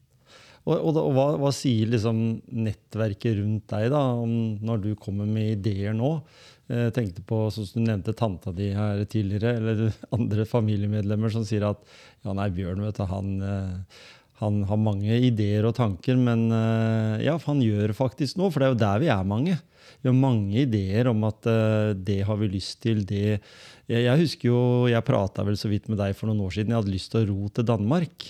[0.61, 2.19] Og, og, og hva, hva, sier liksom
[2.53, 6.19] nettverket rundt deg da, om når du kommer med ideer nå?
[6.71, 11.43] Jeg eh, tenkte på, som du nevnte tanta di her tidligere, eller andre familiemedlemmer som
[11.47, 11.81] sier at
[12.23, 14.05] ja, nei, Bjørn vet du, han, eh,
[14.39, 18.69] han har mange ideer og tanker, men eh, ja, han gjør faktisk noe, for det
[18.69, 19.59] er jo der vi er mange.
[20.01, 21.45] Vi har mange ideer om at
[21.99, 23.03] det har vi lyst til.
[23.05, 23.41] det
[23.91, 26.71] Jeg husker jo, jeg prata vel så vidt med deg for noen år siden.
[26.71, 28.25] Jeg hadde lyst til å ro til Danmark.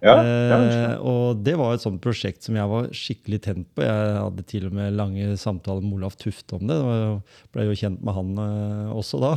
[0.00, 3.84] Ja, eh, og det var et sånt prosjekt som jeg var skikkelig tent på.
[3.84, 6.78] Jeg hadde til og med lange samtaler med Olaf Tufte om det.
[6.78, 9.32] Jeg ble jo kjent med han eh, også da.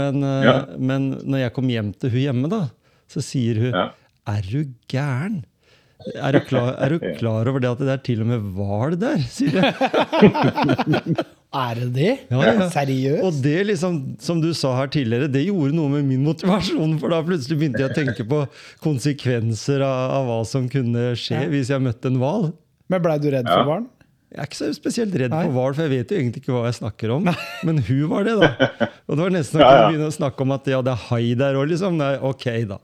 [0.00, 0.56] Men, eh, ja.
[0.78, 2.62] men, når jeg kom hjem til hun hjemme, da,
[3.10, 3.88] så sier hun ja.
[4.28, 5.40] Er du gæren?
[6.14, 8.96] Er du, klar, er du klar over det at det er til og med hval
[9.00, 9.20] der?
[9.28, 11.20] sier jeg.
[11.50, 12.10] Er det det?
[12.30, 12.66] Ja, ja.
[12.70, 13.22] Seriøst?
[13.26, 16.94] Og det, liksom, som du sa her tidligere, det gjorde noe med min motivasjon.
[17.02, 18.44] For da plutselig begynte jeg å tenke på
[18.84, 21.48] konsekvenser av, av hva som kunne skje ja.
[21.50, 22.52] hvis jeg møtte en hval.
[22.90, 23.90] Men blei du redd for hvalen?
[24.30, 25.40] Jeg er ikke så spesielt redd Nei.
[25.48, 27.24] for hval, for jeg vet jo egentlig ikke hva jeg snakker om.
[27.66, 28.70] Men hun var det, da.
[29.10, 31.24] Og det var nesten å kunne begynne å snakke om at ja, det er hai
[31.40, 31.98] der òg, liksom.
[31.98, 32.78] Nei, ok, da.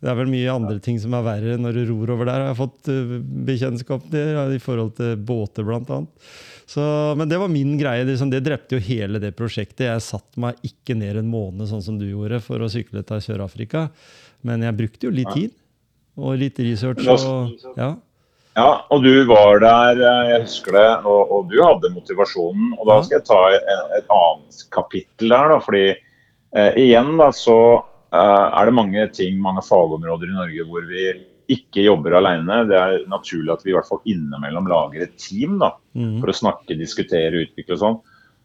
[0.00, 2.48] Det er vel mye andre ting som er verre når du ror over der, jeg
[2.48, 3.12] har jeg fått uh,
[3.50, 6.32] bekjentskap til, i forhold til båter, blant annet.
[6.66, 6.82] Så,
[7.16, 8.04] men det var min greie.
[8.04, 9.86] Liksom, det drepte jo hele det prosjektet.
[9.86, 13.22] Jeg satte meg ikke ned en måned sånn som du gjorde for å sykle til
[13.22, 13.86] Sør-Afrika.
[14.46, 15.54] Men jeg brukte jo litt tid
[16.18, 17.06] og litt research.
[17.06, 17.92] Og, ja.
[18.58, 22.74] ja, og du var der, eh, jeg husker det, og, og du hadde motivasjonen.
[22.80, 25.62] Og da skal jeg ta et, et annet kapittel der, da.
[25.62, 30.90] fordi eh, igjen da, så eh, er det mange ting, mange fagområder i Norge hvor
[30.90, 31.12] vi
[31.52, 32.62] ikke jobber alene.
[32.68, 36.18] Det er naturlig at vi i hvert fall innimellom lager et team da, mm.
[36.22, 37.98] for å snakke, diskutere, utvikle og sånn.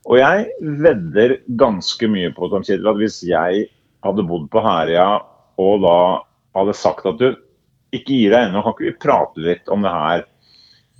[0.09, 0.47] Og jeg
[0.81, 3.65] vedder ganske mye på Tom Kjetil, at hvis jeg
[4.01, 5.07] hadde bodd på Herøya
[5.61, 5.97] og da
[6.57, 7.29] hadde sagt at du
[7.93, 10.23] ikke gir deg ennå, kan ikke vi prate litt om det her?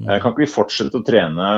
[0.01, 0.09] Mm.
[0.09, 1.51] Eh, kan ikke vi fortsette å trene?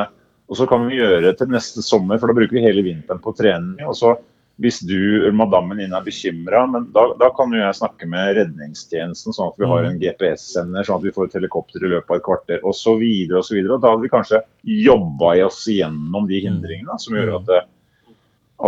[0.52, 3.22] Og så kan vi gjøre det til neste sommer, for da bruker vi hele vinteren
[3.24, 3.80] på trening.
[3.88, 4.14] og så
[4.62, 9.34] hvis du eller madammen din er bekymra, da, da, kan jo jeg snakke med redningstjenesten,
[9.34, 10.02] sånn at vi har en mm.
[10.04, 13.02] GPS-sender, sånn at vi får et helikopter i løpet av et kvarter osv.
[13.40, 13.62] osv.
[13.72, 14.44] Da hadde vi kanskje
[14.86, 17.60] jobba oss gjennom de hindringene som gjør at det,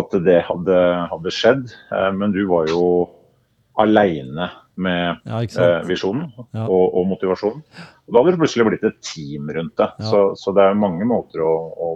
[0.02, 0.82] at det hadde,
[1.14, 1.70] hadde, skjedd.
[1.94, 2.84] Eh, men du var jo
[3.78, 4.50] aleine
[4.82, 6.66] med ja, eh, visjonen ja.
[6.66, 7.62] og, og, motivasjonen.
[8.08, 9.92] Og da hadde det plutselig blitt et team rundt det.
[10.02, 10.10] Ja.
[10.10, 11.94] Så, så, det er mange måter å, å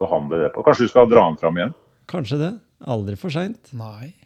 [0.00, 0.64] behandle det på.
[0.64, 1.76] Kanskje du skal dra den fram igjen?
[2.10, 2.54] Kanskje det.
[2.84, 3.70] Aldri for seint.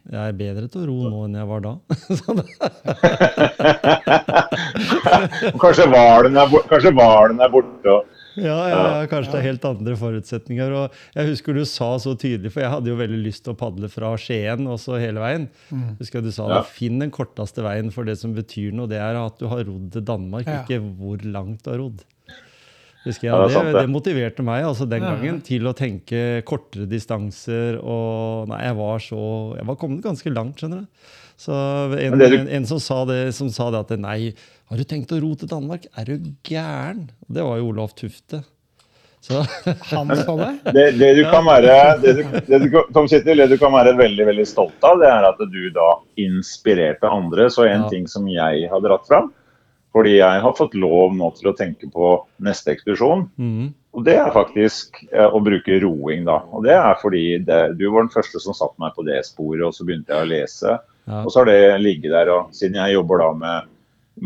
[0.09, 1.72] Jeg er bedre til å ro nå enn jeg var da.
[5.62, 7.94] kanskje hvalen er, er borte.
[8.38, 10.74] Ja, ja, ja, kanskje det er helt andre forutsetninger.
[10.80, 13.59] Og jeg husker du sa så tydelig, for jeg hadde jo veldig lyst til å
[13.59, 15.49] padle fra Skien og så hele veien.
[15.70, 15.88] Mm.
[16.03, 16.61] Husker du sa ja.
[16.66, 18.90] Finn den korteste veien for det som betyr noe.
[18.90, 22.07] Det er at du har rodd til Danmark, ikke hvor langt du har rodd
[23.09, 23.32] husker jeg.
[23.32, 27.80] Ja, det, det, det, motiverte meg altså den gangen til å tenke kortere distanser.
[27.80, 29.22] Og nei, jeg var så
[29.59, 31.16] Jeg var kommet ganske langt, skjønner du.
[31.38, 31.54] Så
[31.94, 32.24] en, du...
[32.26, 34.34] en, en som, sa det, som sa det at nei,
[34.68, 35.86] har du tenkt å ro til Danmark?
[35.96, 37.09] Er du gæren?
[37.30, 38.42] Det var jo Olaf Tufte.
[39.20, 39.44] Så.
[39.94, 40.50] Han sa det?
[40.76, 43.96] Det, det du kan være det du, det du, Tom Kjetil, det du kan være
[43.98, 45.88] veldig veldig stolt av, det er at du da
[46.20, 47.48] inspirerte andre.
[47.50, 47.90] Så en ja.
[47.90, 49.32] ting som jeg har dratt fram,
[49.97, 52.11] Fordi jeg har fått lov nå til å tenke på
[52.45, 53.24] neste ekspedisjon.
[53.41, 53.70] Mm.
[53.97, 56.43] Og det er faktisk eh, å bruke roing, da.
[56.53, 59.64] Og det er fordi det, du var den første som satte meg på det sporet,
[59.66, 60.76] og så begynte jeg å lese.
[61.09, 61.22] Ja.
[61.24, 63.74] Og så har det ligget der, og siden jeg jobber da med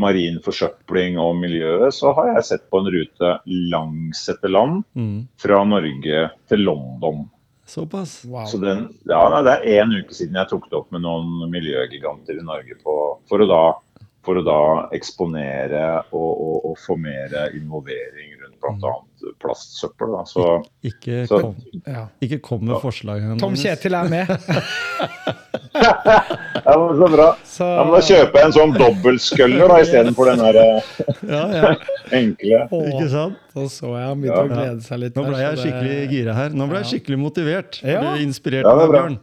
[0.02, 3.32] marin forsøpling og miljøet, så har jeg sett på en rute
[3.72, 5.16] langs etter land mm.
[5.40, 7.24] fra Norge til London.
[7.68, 8.24] Såpass.
[8.28, 8.44] Wow.
[8.50, 11.46] Så den, ja, nei, Det er én uke siden jeg tok det opp med noen
[11.52, 12.96] miljøgiganter i Norge på,
[13.30, 13.62] for, å da,
[14.22, 14.58] for å da
[14.94, 15.80] eksponere
[16.14, 18.92] og, og, og få mer involvering rundt bl.a.
[19.42, 20.12] plastsøppel.
[20.14, 20.22] Da.
[20.30, 20.44] Så,
[20.86, 21.56] Ikke Så- kom,
[21.86, 22.04] Ja.
[22.22, 23.24] ikke kom med forslag.
[23.42, 24.30] Tom Kjetil er med.
[25.72, 27.28] ja, men så bra.
[27.44, 30.92] Så Ja, men Da kjøper jeg en sånn dobbeltsculler istedenfor den der eh,
[31.34, 31.72] Ja, ja.
[32.18, 32.60] enkle.
[32.92, 33.40] Ikke sant?
[33.54, 35.16] Så så jeg han begynte å glede seg litt.
[35.18, 36.54] Nå ble jeg skikkelig gira her.
[36.56, 37.80] Nå ble jeg skikkelig motivert.
[37.82, 38.00] Ja.
[38.14, 39.02] Ble Ja, er bra.
[39.02, 39.18] Bjørn.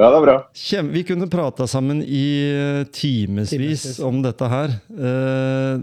[0.00, 0.34] Ja, det er bra.
[0.56, 3.82] Kjem, vi kunne prata sammen i eh, timevis Timevis.
[4.06, 4.72] om dette her.
[4.96, 5.82] Eh,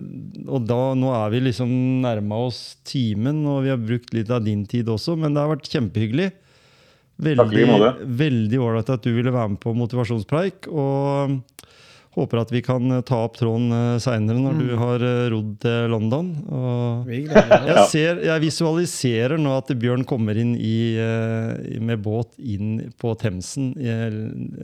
[0.49, 1.69] og da, nå er vi liksom
[2.01, 5.51] nærma oss timen, og vi har brukt litt av din tid også, men det har
[5.53, 6.31] vært kjempehyggelig.
[6.33, 7.91] Takk Veldig måte.
[8.19, 10.67] veldig ålreit at du ville være med på motivasjonspreik.
[10.69, 11.37] Og
[12.15, 15.91] håper at vi kan eh, ta opp tråden seinere når du har eh, rodd til
[15.93, 16.31] London.
[17.07, 23.13] Jeg, ser, jeg visualiserer nå at Bjørn kommer inn i, eh, med båt inn på
[23.19, 24.17] Themsen eh,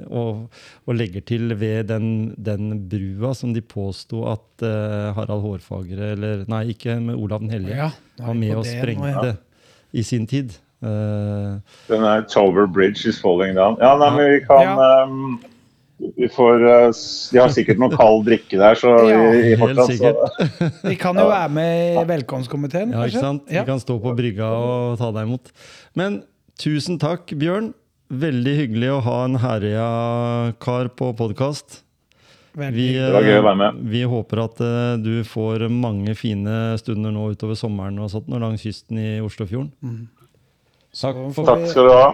[0.08, 0.50] og,
[0.88, 6.44] og legger til ved den, den brua som de påsto at eh, Harald Hårfagre Eller
[6.52, 7.80] nei, ikke med Olav den hellige.
[7.80, 7.90] Ja,
[8.24, 9.40] var med og sprengte ja.
[9.94, 10.56] i sin tid.
[10.84, 13.78] Uh, Den er 'Tover Bridge is falling down.
[13.80, 15.04] Ja, nei, men vi kan Ja.
[15.06, 15.40] ehm,
[16.18, 16.90] vi får, eh,
[17.34, 20.72] De har sikkert noe kald drikke der, så Ja, vi, vi fortsatt, så.
[20.90, 23.48] Vi kan jo være med i velkomstkomiteen, ja, ikke sant?
[23.48, 23.64] Ja.
[23.64, 25.54] Vi kan stå på brygga og ta deg imot.
[26.00, 26.22] Men
[26.62, 27.74] tusen takk, Bjørn.
[28.14, 31.80] Veldig hyggelig å ha en Herøya-kar på podkast.
[32.54, 38.12] Vi, eh, vi håper at eh, du får mange fine stunder nå utover sommeren og
[38.14, 39.72] sånt, langs kysten i Oslofjorden.
[39.82, 40.04] Mm.
[40.94, 42.10] Takk for takk skal du ha.